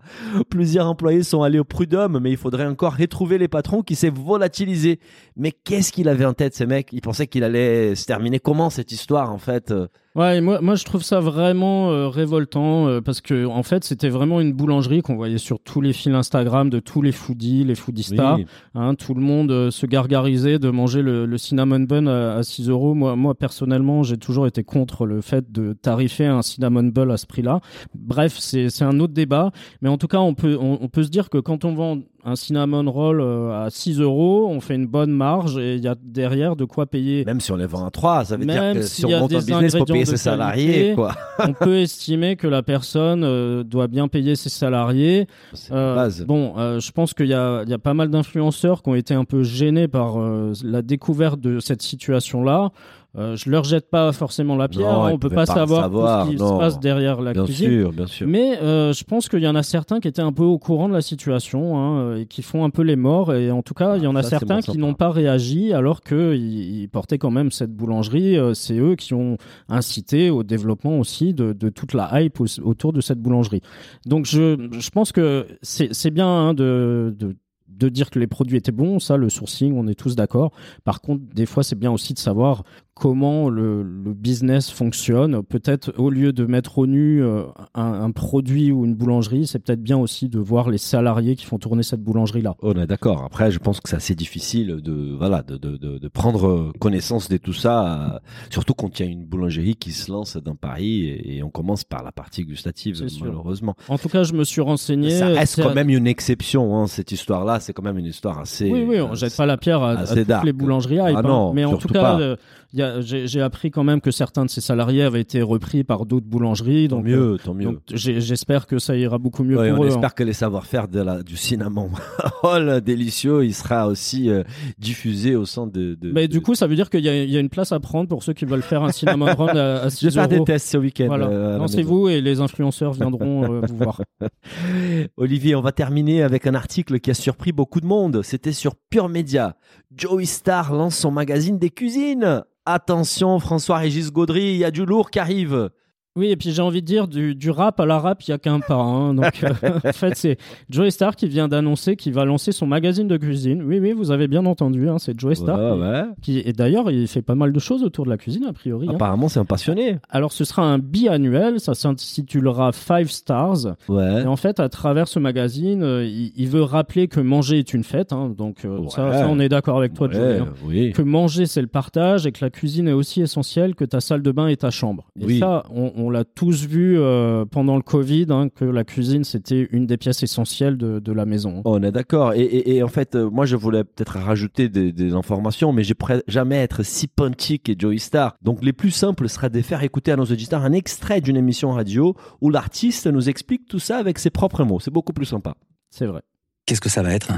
Plusieurs 0.50 0.88
employés 0.88 1.24
sont 1.24 1.42
allés 1.42 1.60
au 1.60 1.66
prud'homme, 1.66 2.20
mais 2.22 2.32
il 2.32 2.38
faudrait 2.38 2.68
encore 2.68 2.96
retrouver 2.96 3.38
les 3.38 3.50
patrons 3.50 3.82
qui 3.82 3.96
s'est 3.96 4.12
volatilisé. 4.12 5.00
Mais 5.36 5.52
qu'est-ce 5.52 5.92
qu'il 5.92 6.08
avait 6.08 6.26
en 6.26 6.34
tête, 6.34 6.54
ces 6.54 6.68
mecs 6.68 6.90
Il 6.94 7.02
pensait 7.02 7.28
qu'il 7.28 7.44
allait 7.44 7.96
se 7.96 8.06
terminer 8.06 8.40
comment 8.40 8.70
cette 8.84 8.92
histoire, 8.92 9.32
en 9.32 9.38
fait 9.38 9.74
Ouais, 10.16 10.38
et 10.38 10.42
moi, 10.42 10.62
moi 10.62 10.76
je 10.76 10.84
trouve 10.84 11.02
ça 11.02 11.20
vraiment 11.20 11.90
euh, 11.90 12.08
révoltant 12.08 12.88
euh, 12.88 13.02
parce 13.02 13.20
que 13.20 13.48
en 13.48 13.64
fait 13.64 13.84
c'était 13.84 14.10
vraiment 14.10 14.42
une 14.42 14.54
boulangerie 14.54 15.02
qu'on 15.02 15.16
voyait 15.16 15.40
sur 15.40 15.60
tous 15.60 15.82
les 15.82 15.92
fils 15.92 16.14
Instagram 16.14 16.70
de 16.70 16.80
tous 16.80 17.02
les 17.02 17.12
foodies, 17.12 17.64
les 17.64 17.74
foodistas. 17.74 18.36
Oui. 18.36 18.46
Hein, 18.76 18.94
tout 18.94 19.16
le 19.16 19.22
monde 19.22 19.50
euh, 19.50 19.72
se 19.72 19.88
gargarisait 19.88 20.60
de 20.60 20.70
manger 20.70 21.02
le, 21.02 21.26
le 21.26 21.38
cinnamon 21.40 21.80
bun 21.80 22.06
à, 22.06 22.36
à 22.36 22.44
6 22.44 22.70
euros. 22.70 22.94
Moi, 22.94 23.16
moi 23.16 23.34
personnellement, 23.34 24.04
j'ai 24.04 24.18
toujours 24.18 24.46
été 24.46 24.64
contre 24.64 25.08
le 25.08 25.22
fait 25.22 25.52
de 25.52 25.74
tarifer 25.74 26.28
un 26.28 26.44
cinnamon 26.44 26.84
bun 26.84 27.10
à 27.10 27.18
ce 27.18 27.26
prix-là. 27.26 27.60
Bref, 27.96 28.38
c'est 28.38 28.84
un 28.84 29.00
autre 29.00 29.14
débat, 29.14 29.52
mais 29.82 29.90
en 29.90 29.98
tout 29.98 30.08
cas, 30.08 30.20
on 30.20 30.36
peut 30.36 30.60
on, 30.62 30.78
on 30.80 30.90
peut 30.90 31.04
se 31.04 31.10
dire 31.10 31.32
que 31.32 31.40
quand 31.40 31.66
on 31.66 31.74
vend 31.74 31.98
un 32.26 32.36
cinnamon 32.36 32.90
roll 32.90 33.22
à 33.22 33.68
6 33.70 34.00
euros, 34.00 34.48
on 34.50 34.62
fait 34.62 34.76
une 34.76 34.88
bonne 34.88 35.12
marge 35.12 35.58
et 35.58 35.76
il 35.76 35.84
y 35.84 35.88
a 35.88 35.96
derrière 36.02 36.56
de 36.56 36.64
quoi 36.66 36.86
payer. 36.86 37.26
Même 37.26 37.42
si 37.42 37.52
on 37.52 37.58
les 37.58 37.66
vend 37.66 37.86
à 37.86 37.92
3, 37.92 38.26
ça 38.26 38.38
veut 38.38 38.46
Même 38.46 38.74
dire 38.74 38.82
que 38.82 38.88
si 38.88 39.02
s'il 39.02 39.10
y 39.10 39.16
on 39.16 39.22
monte 39.22 39.34
un 39.34 39.40
business, 39.40 39.76
faut 39.76 39.84
payer 39.84 40.03
payer 40.04 40.18
ses 40.18 40.24
salariés, 40.24 40.94
quoi. 40.96 41.14
on 41.40 41.54
peut 41.54 41.78
estimer 41.78 42.36
que 42.36 42.48
la 42.48 42.64
personne 42.64 43.24
euh, 43.24 43.64
doit 43.64 43.88
bien 43.88 44.08
payer 44.08 44.36
ses 44.36 44.50
salariés. 44.50 45.28
Euh, 45.72 45.96
base. 45.96 46.26
bon, 46.26 46.54
euh, 46.58 46.80
je 46.80 46.92
pense 46.92 47.14
qu'il 47.14 47.28
y 47.28 47.34
a, 47.34 47.64
il 47.64 47.70
y 47.70 47.74
a 47.74 47.80
pas 47.80 47.94
mal 47.94 48.10
d'influenceurs 48.10 48.84
qui 48.84 48.90
ont 48.90 48.96
été 48.96 49.14
un 49.14 49.26
peu 49.26 49.44
gênés 49.44 49.88
par 49.88 50.18
la 50.64 50.82
découverte 50.82 51.40
de 51.40 51.60
cette 51.60 51.82
situation-là. 51.82 52.72
Euh, 53.16 53.36
je 53.36 53.48
leur 53.52 53.64
jette 53.64 53.92
pas 53.92 54.12
forcément 54.12 54.56
la 54.56 54.68
pierre. 54.68 54.92
Non, 54.92 55.04
hein, 55.04 55.12
on 55.14 55.20
peut 55.20 55.30
pas, 55.30 55.46
pas 55.46 55.46
savoir, 55.46 55.82
savoir, 55.84 56.26
tout 56.26 56.32
ce 56.32 56.36
qui 56.36 56.42
non. 56.42 56.56
se 56.56 56.60
passe 56.60 56.80
derrière 56.80 57.22
la 57.22 57.34
Bien 57.34 57.46
cuisine. 57.46 57.70
sûr, 57.70 57.92
bien 57.94 58.08
sûr. 58.08 58.28
Mais 58.28 58.58
euh, 58.60 58.92
je 58.92 59.04
pense 59.04 59.30
qu'il 59.30 59.42
y 59.42 59.48
en 59.48 59.54
a 59.54 59.62
certains 59.62 60.00
qui 60.00 60.08
étaient 60.08 60.24
un 60.24 60.32
peu 60.34 60.42
au 60.44 60.58
courant 60.58 60.90
de 60.90 60.94
la 60.94 61.02
situation 61.02 61.78
hein, 61.78 62.16
et 62.18 62.26
qui 62.26 62.42
font 62.42 62.64
un 62.66 62.72
peu 62.72 62.82
les 62.82 62.96
morts. 62.96 63.34
Et 63.36 63.52
en 63.52 63.62
tout 63.62 63.76
cas, 63.76 63.98
il 63.98 64.04
y 64.04 64.08
en 64.08 64.16
a 64.16 64.20
Ah, 64.20 64.24
ça, 64.24 64.30
certains 64.40 64.62
qui 64.62 64.80
n'ont 64.80 64.96
pas 64.96 65.12
réagi 65.12 65.74
alors 65.74 66.02
qu'ils 66.02 66.34
ils 66.82 66.90
portaient 66.90 67.20
quand 67.20 67.30
même 67.30 67.52
cette 67.52 67.72
boulangerie. 67.76 68.36
Euh, 68.36 68.56
C'est 68.56 68.80
eux 68.80 68.96
qui 68.96 69.14
ont 69.14 69.38
incité 69.70 70.32
au 70.32 70.42
développement 70.42 70.98
aussi 70.98 71.36
de, 71.36 71.54
de 71.54 71.70
toute 71.70 71.94
la 71.94 72.20
hype 72.20 72.40
au- 72.42 72.46
autour 72.64 72.94
de 72.94 73.02
cette 73.02 73.20
boulangerie. 73.20 73.62
Donc 74.08 74.26
je, 74.26 74.70
je 74.80 74.90
pense 74.90 75.12
que 75.12 75.46
c'est 75.62 75.94
c'est 75.94 76.10
bien 76.12 76.28
hein, 76.28 76.54
de, 76.56 77.16
de 77.18 77.36
de 77.70 77.90
dire 77.90 78.12
que 78.12 78.20
les 78.20 78.28
produits 78.28 78.56
étaient 78.58 78.72
bons, 78.72 79.00
ça, 79.00 79.18
le 79.18 79.30
sourcing, 79.30 79.74
on 79.76 79.88
est 79.88 79.96
tous 79.96 80.16
d'accord. 80.16 80.52
Par 80.84 81.02
contre, 81.02 81.24
des 81.34 81.48
fois, 81.48 81.64
c'est 81.64 81.78
bien 81.78 81.92
aussi 81.92 82.14
de 82.14 82.20
savoir 82.20 82.62
comment 82.96 83.50
le, 83.50 83.82
le 83.84 84.14
business 84.14 84.70
fonctionne. 84.70 85.42
Peut-être, 85.44 85.94
au 85.98 86.10
lieu 86.10 86.32
de 86.32 86.46
mettre 86.46 86.78
au 86.78 86.86
nu 86.88 87.24
euh, 87.24 87.44
un, 87.74 87.94
un 88.04 88.12
produit 88.12 88.72
ou 88.72 88.86
une 88.86 88.94
boulangerie, 88.96 89.48
c'est 89.48 89.60
peut-être 89.60 89.82
bien 89.82 89.98
aussi 89.98 90.30
de 90.30 90.40
voir 90.40 90.70
les 90.70 90.78
salariés 90.78 91.36
qui 91.36 91.46
font 91.46 91.58
tourner 91.58 91.82
cette 91.84 92.02
boulangerie-là. 92.02 92.56
On 92.62 92.74
est 92.74 92.86
d'accord. 92.88 93.24
Après, 93.24 93.50
je 93.52 93.60
pense 93.60 93.80
que 93.80 93.90
c'est 93.90 93.96
assez 93.96 94.16
difficile 94.16 94.78
de, 94.84 95.16
voilà, 95.18 95.42
de, 95.42 95.58
de, 95.58 95.78
de, 95.78 95.98
de 95.98 96.08
prendre 96.08 96.72
connaissance 96.80 97.30
de 97.30 97.38
tout 97.38 97.54
ça, 97.54 98.14
euh, 98.16 98.20
surtout 98.52 98.74
quand 98.74 99.00
il 99.00 99.06
y 99.06 99.10
a 99.10 99.12
une 99.12 99.26
boulangerie 99.26 99.76
qui 99.76 99.92
se 99.92 100.12
lance 100.12 100.38
dans 100.38 100.56
Paris 100.56 101.06
et, 101.06 101.38
et 101.38 101.44
on 101.44 101.50
commence 101.50 101.84
par 101.84 102.04
la 102.04 102.12
partie 102.12 102.44
gustative, 102.46 103.02
malheureusement. 103.22 103.76
En 103.90 103.98
tout 103.98 104.10
cas, 104.10 104.24
je 104.24 104.34
me 104.34 104.44
suis 104.44 104.62
renseigné. 104.62 105.10
Ça 105.12 105.28
reste 105.28 105.56
C'est- 105.56 105.64
quand 105.64 105.74
même 105.74 105.90
une 105.90 106.08
exception, 106.08 106.78
hein, 106.78 106.88
cette 106.88 107.12
histoire-là. 107.12 107.60
C'est 107.60 107.74
quand 107.74 107.84
même 107.84 107.98
une 107.98 108.06
histoire 108.06 108.40
assez. 108.40 108.70
Oui, 108.70 108.86
oui, 108.88 109.00
on 109.02 109.12
euh, 109.12 109.16
jette 109.16 109.36
pas 109.36 109.46
la 109.46 109.58
pierre 109.58 109.82
à, 109.82 110.06
toutes 110.06 110.20
dark. 110.28 110.46
les 110.46 110.54
boulangeries 110.54 111.00
Ah 111.00 111.08
hein. 111.08 111.22
non, 111.24 111.54
mais 111.54 111.66
en 111.66 111.78
tout 111.78 111.88
cas, 111.88 112.20
euh, 112.20 112.36
il 112.74 112.80
y 112.80 112.82
a- 112.82 112.83
j'ai 113.02 113.42
appris 113.42 113.72
quand 113.72 113.84
même 113.84 114.02
que 114.02 114.12
certains 114.12 114.46
de 114.46 114.50
ces 114.50 114.62
salariés 114.62 115.04
avaient 115.04 115.22
été 115.22 115.42
repris 115.42 115.84
par 115.84 116.06
d'autres 116.06 116.26
boulangeries. 116.26 116.88
Tant 116.88 116.98
Donc, 116.98 117.06
mieux, 117.06 117.38
tant 117.44 117.52
euh, 117.52 117.54
mieux. 117.56 117.64
donc 117.66 117.78
j'ai- 117.92 118.22
j'espère 118.22 118.68
que 118.68 118.80
ça 118.80 118.96
ira 118.96 119.18
beaucoup 119.18 119.44
mieux 119.44 119.58
Ouais, 119.58 119.72
pour 119.72 119.80
on 119.80 119.84
eux. 119.84 119.88
espère 119.88 120.06
hein. 120.10 120.14
que 120.16 120.24
les 120.24 120.34
savoir-faire 120.34 120.88
du 120.88 121.38
cinnamon 121.38 121.90
roll 122.42 122.82
délicieux, 122.82 123.46
il 123.46 123.54
sera 123.54 123.88
aussi 123.88 124.30
euh, 124.30 124.44
diffusé 124.78 125.36
au 125.36 125.46
sein 125.46 125.68
de. 125.68 125.96
de- 125.96 126.12
Mais 126.12 126.28
de- 126.28 126.34
du 126.34 126.42
coup, 126.42 126.56
ça 126.56 126.68
veut 126.68 126.76
dire 126.76 126.90
qu'il 126.90 127.02
y, 127.06 127.10
a- 127.10 127.24
il 127.24 127.30
y 127.30 127.38
a 127.38 127.40
une 127.40 127.50
place 127.50 127.72
à 127.72 127.80
prendre 127.80 128.08
pour 128.10 128.24
ceux 128.24 128.34
qui 128.34 128.46
veulent 128.46 128.62
faire 128.62 128.84
un 128.84 128.92
cinnamon 128.92 129.34
roll 129.36 129.58
à, 129.58 129.84
à 129.84 129.90
6 129.90 130.00
je 130.02 130.06
vais 130.08 130.12
faire 130.14 130.28
des 130.28 130.44
tests 130.44 130.70
ce 130.70 130.78
week-end. 130.78 131.08
Voilà. 131.08 131.28
euh. 131.28 131.58
Lancez-vous 131.58 132.10
et 132.10 132.22
les 132.22 132.40
influenceurs 132.42 132.94
viendront 132.94 133.62
vous 133.62 133.78
voir. 133.78 134.02
Olivier, 135.18 135.56
on 135.56 135.62
va 135.62 135.72
terminer 135.72 136.24
avec 136.24 136.48
un 136.48 136.54
article 136.56 137.00
qui 137.00 137.12
a 137.12 137.14
surpris 137.14 137.52
beaucoup 137.52 137.82
de 137.82 137.86
monde. 137.86 138.22
C'était 138.24 138.52
sur 138.54 138.76
Pure 138.90 139.10
Media. 139.10 139.56
Joey 139.96 140.26
Star 140.26 140.74
lance 140.74 140.96
son 140.98 141.12
magazine 141.12 141.58
des 141.60 141.70
cuisines. 141.70 142.44
Attention, 142.66 143.40
François-Régis 143.40 144.10
Gaudry, 144.10 144.54
il 144.54 144.58
y 144.58 144.64
a 144.64 144.72
du 144.72 144.86
lourd 144.86 145.12
qui 145.12 145.20
arrive. 145.20 145.70
Oui, 146.16 146.28
et 146.28 146.36
puis 146.36 146.52
j'ai 146.52 146.62
envie 146.62 146.82
de 146.82 146.86
dire, 146.86 147.08
du, 147.08 147.34
du 147.34 147.50
rap 147.50 147.80
à 147.80 147.86
la 147.88 147.98
rap, 148.00 148.22
il 148.22 148.30
n'y 148.32 148.36
a 148.36 148.38
qu'un 148.38 148.60
pas. 148.60 148.76
hein. 148.76 149.14
Donc, 149.16 149.44
euh, 149.44 149.50
en 149.84 149.94
fait, 149.94 150.16
c'est 150.16 150.38
Joey 150.70 150.92
Star 150.92 151.16
qui 151.16 151.28
vient 151.28 151.48
d'annoncer 151.48 151.96
qu'il 151.96 152.14
va 152.14 152.24
lancer 152.24 152.52
son 152.52 152.68
magazine 152.68 153.08
de 153.08 153.18
cuisine. 153.18 153.64
Oui, 153.66 153.80
oui, 153.80 153.94
vous 153.94 154.12
avez 154.12 154.28
bien 154.28 154.46
entendu, 154.46 154.88
hein, 154.90 155.00
c'est 155.00 155.20
Joey 155.20 155.34
Star. 155.36 155.58
Ouais, 155.60 155.72
qui- 155.74 155.82
ouais. 155.82 156.04
Qui, 156.44 156.48
et 156.50 156.54
d'ailleurs, 156.54 156.92
il 156.92 157.08
fait 157.08 157.22
pas 157.24 157.34
mal 157.36 157.52
de 157.52 157.60
choses 157.60 157.84
autour 157.84 158.06
de 158.06 158.12
la 158.12 158.18
cuisine, 158.18 158.46
a 158.46 158.54
priori. 158.54 158.88
hein. 158.90 158.94
Apparemment, 158.94 159.28
c'est 159.28 159.40
un 159.40 159.46
passionné. 159.46 159.98
Alors, 160.10 160.32
ce 160.32 160.44
sera 160.46 160.62
un 160.64 160.78
biannuel, 160.78 161.60
ça 161.60 161.74
s'intitulera 161.74 162.72
Five 162.74 163.10
Stars. 163.10 163.76
Ouais. 163.90 164.22
Et 164.24 164.28
en 164.28 164.36
fait, 164.36 164.60
à 164.60 164.70
travers 164.70 165.08
ce 165.08 165.18
magazine, 165.20 165.82
euh, 165.84 166.06
il, 166.06 166.32
il 166.36 166.48
veut 166.48 166.64
rappeler 166.64 167.08
que 167.08 167.20
manger 167.20 167.60
est 167.60 167.74
une 167.74 167.84
fête. 167.84 168.12
donc, 168.38 168.66
euh, 168.66 168.88
ça, 168.90 169.28
on 169.30 169.40
est 169.40 169.50
d'accord 169.50 169.78
avec 169.78 169.94
toi, 169.94 170.10
Joey. 170.12 170.42
oui. 170.66 170.92
Que 170.92 171.02
manger, 171.02 171.46
c'est 171.48 171.62
le 171.62 171.68
partage 171.68 172.28
et 172.28 172.32
que 172.32 172.44
la 172.44 172.50
cuisine 172.52 172.88
est 172.88 172.94
aussi 172.94 173.22
essentielle 173.22 173.76
que 173.76 173.86
ta 173.86 174.00
salle 174.00 174.22
de 174.22 174.32
bain 174.32 174.48
et 174.48 174.58
ta 174.58 174.70
chambre. 174.70 175.08
Et 175.20 175.26
Oui. 175.26 175.40
ça, 175.40 175.64
on, 175.74 175.92
on 175.96 176.03
l'a 176.10 176.24
tous 176.24 176.66
vu 176.66 176.98
euh, 177.00 177.46
pendant 177.46 177.76
le 177.76 177.82
Covid, 177.82 178.28
hein, 178.30 178.50
que 178.50 178.66
la 178.66 178.84
cuisine, 178.84 179.24
c'était 179.24 179.68
une 179.72 179.86
des 179.86 179.98
pièces 179.98 180.24
essentielles 180.24 180.78
de, 180.78 181.00
de 181.00 181.12
la 181.12 181.26
maison. 181.26 181.62
On 181.66 181.82
est 181.84 181.92
d'accord. 181.92 182.34
Et, 182.34 182.42
et- 182.42 182.76
et 182.78 182.84
en 182.84 182.88
fait, 182.88 183.16
euh, 183.16 183.30
moi, 183.30 183.46
je 183.46 183.56
voulais 183.56 183.84
peut-être 183.84 184.18
rajouter 184.18 184.70
des, 184.70 184.92
des 184.92 185.14
informations, 185.14 185.72
mais 185.74 185.84
je 185.84 185.94
pourrais 185.94 186.24
jamais 186.28 186.58
être 186.58 186.84
si 186.84 187.08
punchy 187.08 187.60
que 187.60 187.74
Joey 187.78 187.98
Star. 187.98 188.36
Donc, 188.42 188.64
les 188.64 188.74
plus 188.74 188.92
simples 188.92 189.28
serait 189.30 189.50
de 189.50 189.62
faire 189.62 189.84
écouter 189.84 190.12
à 190.12 190.16
nos 190.16 190.26
auditeurs 190.26 190.64
un 190.64 190.74
extrait 190.74 191.22
d'une 191.22 191.38
émission 191.38 191.72
radio 191.72 192.16
où 192.42 192.50
l'artiste 192.50 193.08
nous 193.08 193.30
explique 193.30 193.68
tout 193.68 193.80
ça 193.80 193.98
avec 193.98 194.20
ses 194.20 194.30
propres 194.30 194.64
mots. 194.64 194.80
C'est 194.80 194.92
beaucoup 194.92 195.14
plus 195.14 195.26
sympa. 195.26 195.56
C'est 195.90 196.06
vrai. 196.06 196.22
Qu'est-ce 196.66 196.82
que 196.82 196.90
ça 196.90 197.04
va 197.04 197.14
être? 197.14 197.32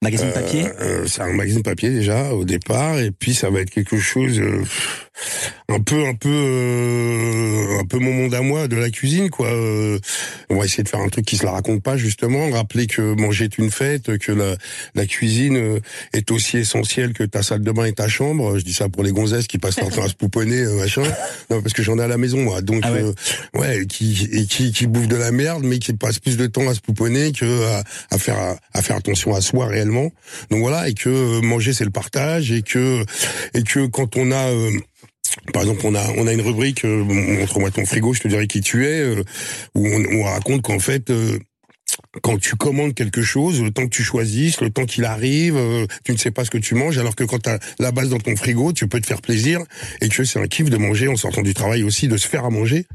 Magazine 0.00 0.30
papier? 0.32 0.64
Euh, 0.64 1.02
euh, 1.02 1.04
c'est 1.06 1.22
un 1.22 1.32
magazine 1.32 1.64
papier 1.64 1.90
déjà 1.90 2.32
au 2.32 2.44
départ 2.44 3.00
et 3.00 3.10
puis 3.10 3.34
ça 3.34 3.50
va 3.50 3.58
être 3.60 3.70
quelque 3.70 3.96
chose 3.96 4.38
euh, 4.38 4.62
un 5.68 5.80
peu 5.80 6.06
un 6.06 6.14
peu 6.14 6.28
euh, 6.30 7.78
un 7.80 7.84
peu 7.84 7.98
mon 7.98 8.12
monde 8.12 8.34
à 8.34 8.42
moi 8.42 8.68
de 8.68 8.76
la 8.76 8.90
cuisine 8.90 9.30
quoi. 9.30 9.48
Euh, 9.48 9.98
on 10.50 10.56
va 10.58 10.64
essayer 10.64 10.82
de 10.82 10.88
faire 10.88 11.00
un 11.00 11.08
truc 11.08 11.24
qui 11.24 11.36
se 11.36 11.44
la 11.44 11.52
raconte 11.52 11.82
pas 11.82 11.96
justement, 11.96 12.50
rappeler 12.50 12.86
que 12.86 13.14
manger 13.14 13.44
est 13.46 13.58
une 13.58 13.70
fête, 13.70 14.18
que 14.18 14.32
la 14.32 14.56
la 14.94 15.06
cuisine 15.06 15.56
euh, 15.56 15.80
est 16.12 16.30
aussi 16.30 16.58
essentielle 16.58 17.12
que 17.12 17.24
ta 17.24 17.42
salle 17.42 17.62
de 17.62 17.70
bain 17.72 17.84
et 17.84 17.92
ta 17.92 18.08
chambre. 18.08 18.58
Je 18.58 18.64
dis 18.64 18.72
ça 18.72 18.88
pour 18.88 19.02
les 19.02 19.12
gonzesses 19.12 19.46
qui 19.46 19.58
passent 19.58 19.80
leur 19.80 19.90
temps 19.90 20.04
à 20.04 20.08
se 20.08 20.14
pouponner 20.14 20.58
euh, 20.60 20.76
machin. 20.78 21.02
Non 21.50 21.62
parce 21.62 21.72
que 21.72 21.82
j'en 21.82 21.98
ai 21.98 22.02
à 22.02 22.08
la 22.08 22.18
maison 22.18 22.38
moi. 22.38 22.60
Donc 22.62 22.82
Ah 22.84 22.92
ouais. 22.92 23.02
euh, 23.02 23.12
ouais, 23.54 23.86
qui 23.86 24.28
et 24.32 24.44
qui 24.46 24.72
qui 24.72 24.86
bouffe 24.86 25.08
de 25.08 25.16
la 25.16 25.32
merde 25.32 25.62
mais 25.64 25.78
qui 25.78 25.92
passe 25.94 26.18
plus 26.18 26.36
de 26.36 26.46
temps 26.46 26.68
à 26.68 26.74
se 26.74 26.80
pouponner 26.80 27.32
que 27.32 27.66
à, 27.66 27.82
à 28.10 28.18
faire 28.18 28.38
à, 28.38 28.56
à 28.74 28.82
faire 28.82 28.96
attention 28.96 29.34
à 29.34 29.40
soi 29.40 29.66
réellement. 29.66 30.10
Donc 30.50 30.60
voilà 30.60 30.88
et 30.88 30.94
que 30.94 31.40
manger 31.40 31.72
c'est 31.72 31.84
le 31.84 31.90
partage 31.90 32.52
et 32.52 32.62
que 32.62 33.02
et 33.54 33.62
que 33.62 33.86
quand 33.86 34.16
on 34.16 34.30
a 34.30 34.48
euh, 34.50 34.70
par 35.52 35.62
exemple, 35.62 35.80
on 35.84 35.94
a 35.94 36.04
on 36.16 36.26
a 36.26 36.32
une 36.32 36.40
rubrique 36.40 36.84
euh, 36.84 37.04
montre-moi 37.04 37.70
ton 37.70 37.84
frigo, 37.84 38.12
je 38.12 38.20
te 38.20 38.28
dirai 38.28 38.46
qui 38.46 38.60
tu 38.60 38.86
es, 38.86 39.00
euh, 39.00 39.22
où 39.74 39.86
on, 39.86 40.20
on 40.20 40.22
raconte 40.24 40.62
qu'en 40.62 40.78
fait 40.78 41.10
euh, 41.10 41.38
quand 42.22 42.38
tu 42.38 42.56
commandes 42.56 42.94
quelque 42.94 43.22
chose, 43.22 43.62
le 43.62 43.70
temps 43.70 43.84
que 43.84 43.94
tu 43.94 44.02
choisisses, 44.02 44.60
le 44.60 44.70
temps 44.70 44.86
qu'il 44.86 45.04
arrive, 45.04 45.56
euh, 45.56 45.86
tu 46.04 46.12
ne 46.12 46.16
sais 46.16 46.30
pas 46.30 46.44
ce 46.44 46.50
que 46.50 46.58
tu 46.58 46.74
manges, 46.74 46.98
alors 46.98 47.14
que 47.14 47.24
quand 47.24 47.42
tu 47.42 47.50
as 47.50 47.58
la 47.78 47.92
base 47.92 48.10
dans 48.10 48.18
ton 48.18 48.36
frigo, 48.36 48.72
tu 48.72 48.88
peux 48.88 49.00
te 49.00 49.06
faire 49.06 49.20
plaisir 49.20 49.60
et 50.00 50.08
que 50.08 50.24
c'est 50.24 50.38
un 50.38 50.46
kiff 50.46 50.70
de 50.70 50.76
manger 50.76 51.08
en 51.08 51.16
sortant 51.16 51.42
du 51.42 51.54
travail 51.54 51.82
aussi, 51.82 52.08
de 52.08 52.16
se 52.16 52.28
faire 52.28 52.44
à 52.44 52.50
manger. 52.50 52.86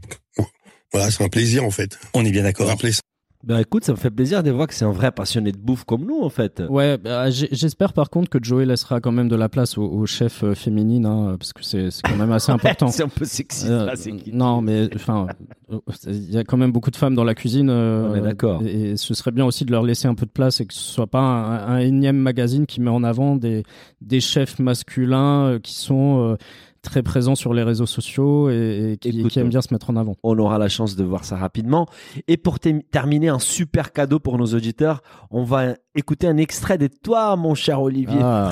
Voilà, 0.91 1.10
c'est 1.10 1.23
un 1.23 1.29
plaisir 1.29 1.63
en 1.63 1.71
fait. 1.71 1.97
On 2.13 2.23
est 2.23 2.32
bien 2.32 2.43
d'accord. 2.43 2.67
Rappeler 2.67 2.91
ça. 2.91 3.01
Ben 3.45 3.60
écoute, 3.60 3.84
ça 3.84 3.91
me 3.91 3.97
fait 3.97 4.10
plaisir 4.10 4.41
de 4.41 4.51
voir 4.51 4.67
que 4.67 4.73
c'est 4.73 4.86
un 4.86 4.91
vrai 4.93 5.12
passionné 5.12 5.51
de 5.51 5.58
bouffe 5.58 5.84
comme 5.84 6.06
nous 6.06 6.21
en 6.21 6.29
fait. 6.29 6.63
Ouais, 6.69 6.97
bah, 6.97 7.29
j'ai- 7.29 7.49
j'espère 7.51 7.91
par 7.91 8.10
contre 8.10 8.29
que 8.29 8.38
Joey 8.41 8.65
laissera 8.65 9.01
quand 9.01 9.12
même 9.12 9.27
de 9.27 9.36
la 9.36 9.49
place 9.49 9.77
aux, 9.77 9.84
aux 9.84 10.06
chefs 10.06 10.45
euh, 10.45 10.56
féminines, 10.56 11.06
hein, 11.06 11.36
parce 11.38 11.51
que 11.51 11.62
c'est 11.62 11.89
quand 12.06 12.15
même 12.15 12.32
assez 12.32 12.51
important. 12.53 12.88
c'est 12.88 13.03
un 13.03 13.10
peu 13.10 13.25
sexiste. 13.25 13.67
Euh, 13.69 13.86
là, 13.88 13.93
non, 14.32 14.62
mais 14.62 14.88
enfin, 14.95 15.27
il 16.08 16.32
y 16.32 16.38
a 16.38 16.45
quand 16.45 16.56
même 16.56 16.71
beaucoup 16.71 16.89
de 16.91 16.95
femmes 16.95 17.15
dans 17.15 17.25
la 17.25 17.36
cuisine. 17.36 17.69
euh, 17.69 18.21
d'accord. 18.21 18.62
Et, 18.65 18.91
et 18.91 18.97
ce 18.97 19.13
serait 19.13 19.32
bien 19.32 19.43
aussi 19.45 19.65
de 19.65 19.71
leur 19.71 19.84
laisser 19.84 20.08
un 20.08 20.15
peu 20.15 20.25
de 20.25 20.32
place 20.32 20.62
et 20.62 20.65
que 20.65 20.73
ce 20.73 20.79
soit 20.79 21.08
pas 21.08 21.19
un, 21.19 21.67
un 21.75 21.77
énième 21.79 22.15
magazine 22.17 22.65
qui 22.65 22.79
met 22.79 22.91
en 22.91 23.03
avant 23.03 23.36
des, 23.36 23.63
des 23.99 24.21
chefs 24.21 24.58
masculins 24.60 25.47
euh, 25.47 25.60
qui 25.60 25.73
sont 25.73 26.19
euh, 26.32 26.38
très 26.83 27.01
présents 27.01 27.35
sur 27.35 27.53
les 27.53 27.63
réseaux 27.63 27.87
sociaux 27.87 28.51
et, 28.51 28.91
et 28.93 28.97
qui, 28.97 29.19
Écoute, 29.19 29.31
qui 29.31 29.39
aiment 29.39 29.49
bien 29.49 29.61
se 29.61 29.73
mettre 29.73 29.89
en 29.89 29.95
avant. 29.95 30.15
On 30.21 30.37
aura 30.37 30.59
la 30.59 30.69
chance 30.69 30.95
de 30.95 31.03
voir 31.03 31.25
ça 31.25 31.37
rapidement. 31.37 31.87
Et 32.27 32.37
pour 32.37 32.59
terminer, 32.59 33.29
un 33.29 33.39
super 33.39 33.91
cadeau 33.91 34.19
pour 34.19 34.37
nos 34.37 34.47
auditeurs, 34.47 35.01
on 35.31 35.43
va 35.43 35.75
écouter 35.95 36.27
un 36.27 36.37
extrait 36.37 36.77
de 36.77 36.87
toi, 36.87 37.35
mon 37.35 37.55
cher 37.55 37.81
Olivier 37.81 38.19
Ah, 38.21 38.49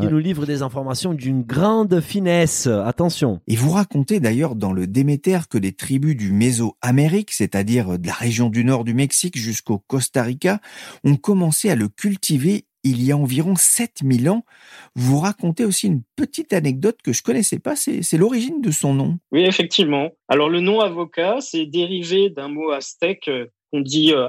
qui 0.00 0.06
nous 0.06 0.18
livre 0.18 0.44
des 0.44 0.62
informations 0.62 1.14
d'une 1.14 1.42
grande 1.42 2.00
finesse. 2.00 2.66
Attention. 2.66 3.40
Et 3.46 3.54
vous 3.54 3.70
racontez 3.70 4.18
d'ailleurs 4.18 4.56
dans 4.56 4.72
le 4.72 4.86
Déméter 4.86 5.38
que 5.48 5.58
les 5.58 5.72
tribus 5.72 6.16
du 6.16 6.32
Mésoamérique, 6.32 7.30
c'est-à-dire 7.30 7.98
de 7.98 8.06
la 8.06 8.12
région 8.12 8.48
du 8.50 8.64
nord 8.64 8.84
du 8.84 8.94
Mexique 8.94 9.38
jusqu'au 9.38 9.78
Costa 9.78 10.22
Rica, 10.22 10.60
ont 11.04 11.16
commencé 11.16 11.70
à 11.70 11.76
le 11.76 11.88
cultiver 11.88 12.64
il 12.88 13.02
y 13.02 13.12
a 13.12 13.16
environ 13.16 13.54
7000 13.56 14.30
ans. 14.30 14.44
Vous 14.94 15.18
racontez 15.18 15.64
aussi 15.64 15.86
une 15.86 16.02
petite 16.16 16.52
anecdote 16.52 16.98
que 17.02 17.12
je 17.12 17.22
connaissais 17.22 17.58
pas, 17.58 17.76
c'est 17.76 18.16
l'origine 18.16 18.60
de 18.60 18.70
son 18.70 18.94
nom. 18.94 19.18
Oui, 19.32 19.42
effectivement. 19.42 20.10
Alors, 20.28 20.48
le 20.48 20.60
nom 20.60 20.80
avocat, 20.80 21.36
c'est 21.40 21.66
dérivé 21.66 22.30
d'un 22.30 22.48
mot 22.48 22.70
aztèque 22.70 23.28
euh, 23.28 23.46
qu'on 23.72 23.80
dit 23.80 24.12
euh, 24.12 24.28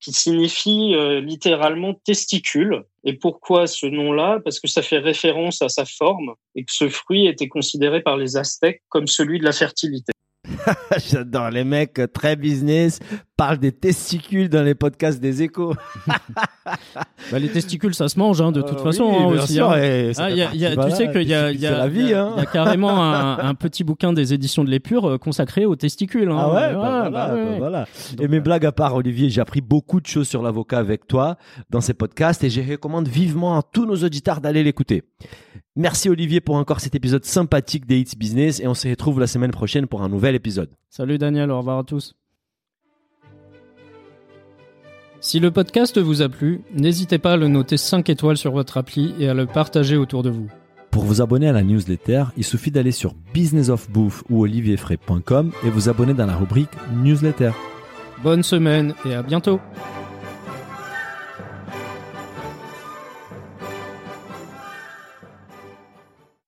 qui 0.00 0.12
signifie 0.12 0.94
euh, 0.94 1.20
littéralement 1.20 1.94
testicule. 2.04 2.84
Et 3.04 3.14
pourquoi 3.14 3.66
ce 3.66 3.86
nom-là? 3.86 4.40
Parce 4.44 4.60
que 4.60 4.68
ça 4.68 4.82
fait 4.82 4.98
référence 4.98 5.62
à 5.62 5.68
sa 5.68 5.86
forme 5.86 6.34
et 6.54 6.64
que 6.64 6.72
ce 6.72 6.88
fruit 6.88 7.26
était 7.26 7.48
considéré 7.48 8.02
par 8.02 8.18
les 8.18 8.36
aztèques 8.36 8.82
comme 8.88 9.06
celui 9.06 9.38
de 9.38 9.44
la 9.44 9.52
fertilité. 9.52 10.12
J'adore 11.10 11.50
les 11.50 11.64
mecs 11.64 12.00
très 12.12 12.36
business, 12.36 13.00
parle 13.36 13.58
des 13.58 13.72
testicules 13.72 14.48
dans 14.48 14.62
les 14.62 14.74
podcasts 14.74 15.20
des 15.20 15.42
échos. 15.42 15.74
Bah, 17.30 17.38
les 17.38 17.48
testicules, 17.50 17.94
ça 17.94 18.08
se 18.08 18.18
mange 18.18 18.40
hein, 18.40 18.52
de 18.52 18.62
toute 18.62 18.78
Euh, 18.78 18.82
façon 18.82 19.04
oui, 19.04 19.16
hein, 19.18 19.30
bien 19.32 19.42
aussi. 19.42 19.54
sûr, 19.54 19.70
hein. 19.70 19.82
et 19.82 20.14
ça 20.14 20.24
Ah, 20.24 20.28
fait 20.30 20.36
y 20.36 20.40
a- 20.42 20.44
partie- 20.44 20.58
y 20.58 20.66
a- 20.66 20.74
voilà, 20.74 20.90
tu 20.90 20.96
sais 20.96 21.10
qu'il 21.12 21.28
y 21.28 21.34
a, 21.34 21.52
y 21.52 21.66
a- 21.66 21.78
la 21.78 21.88
vie, 21.88 22.12
y 22.12 22.46
carrément 22.52 23.02
un, 23.02 23.38
un 23.38 23.54
petit 23.54 23.84
bouquin 23.84 24.12
des 24.12 24.32
éditions 24.34 24.64
de 24.64 24.70
l'Épure 24.70 25.08
euh, 25.08 25.18
consacré 25.18 25.64
aux 25.66 25.76
testicules. 25.76 26.30
Ah 26.32 26.48
ouais, 26.48 26.54
Ouais, 26.54 26.74
voilà, 26.74 27.10
bah 27.10 27.34
ouais. 27.34 27.58
voilà. 27.58 27.86
Et 28.20 28.28
mes 28.28 28.40
blagues 28.40 28.64
à 28.66 28.72
part, 28.72 28.94
Olivier, 28.94 29.28
j'ai 29.30 29.40
appris 29.40 29.60
beaucoup 29.60 30.00
de 30.00 30.06
choses 30.06 30.28
sur 30.28 30.42
l'avocat 30.42 30.78
avec 30.78 31.06
toi 31.06 31.36
dans 31.70 31.80
ces 31.80 31.94
podcasts 31.94 32.42
et 32.44 32.50
je 32.50 32.60
recommande 32.62 33.08
vivement 33.08 33.58
à 33.58 33.62
tous 33.62 33.84
nos 33.86 33.96
auditeurs 33.96 34.40
d'aller 34.40 34.62
l'écouter. 34.62 35.02
Merci 35.76 36.08
Olivier 36.08 36.40
pour 36.40 36.54
encore 36.56 36.80
cet 36.80 36.94
épisode 36.94 37.24
sympathique 37.24 37.86
des 37.86 37.98
Hits 37.98 38.16
Business 38.16 38.60
et 38.60 38.66
on 38.68 38.74
se 38.74 38.88
retrouve 38.88 39.20
la 39.20 39.26
semaine 39.26 39.50
prochaine 39.50 39.86
pour 39.86 40.02
un 40.02 40.08
nouvel 40.08 40.34
épisode. 40.34 40.70
Salut 40.88 41.18
Daniel, 41.18 41.50
au 41.50 41.58
revoir 41.58 41.78
à 41.78 41.84
tous. 41.84 42.14
Si 45.24 45.40
le 45.40 45.50
podcast 45.50 45.98
vous 45.98 46.20
a 46.20 46.28
plu, 46.28 46.60
n'hésitez 46.74 47.16
pas 47.16 47.32
à 47.32 47.36
le 47.38 47.48
noter 47.48 47.78
5 47.78 48.10
étoiles 48.10 48.36
sur 48.36 48.52
votre 48.52 48.76
appli 48.76 49.14
et 49.18 49.26
à 49.26 49.32
le 49.32 49.46
partager 49.46 49.96
autour 49.96 50.22
de 50.22 50.28
vous. 50.28 50.48
Pour 50.90 51.04
vous 51.04 51.22
abonner 51.22 51.48
à 51.48 51.52
la 51.52 51.62
newsletter, 51.62 52.24
il 52.36 52.44
suffit 52.44 52.70
d'aller 52.70 52.92
sur 52.92 53.14
businessofbouffe 53.32 54.22
ou 54.28 54.42
olivierfray.com 54.42 55.52
et 55.64 55.70
vous 55.70 55.88
abonner 55.88 56.12
dans 56.12 56.26
la 56.26 56.36
rubrique 56.36 56.68
newsletter. 57.02 57.52
Bonne 58.22 58.42
semaine 58.42 58.92
et 59.06 59.14
à 59.14 59.22
bientôt 59.22 59.60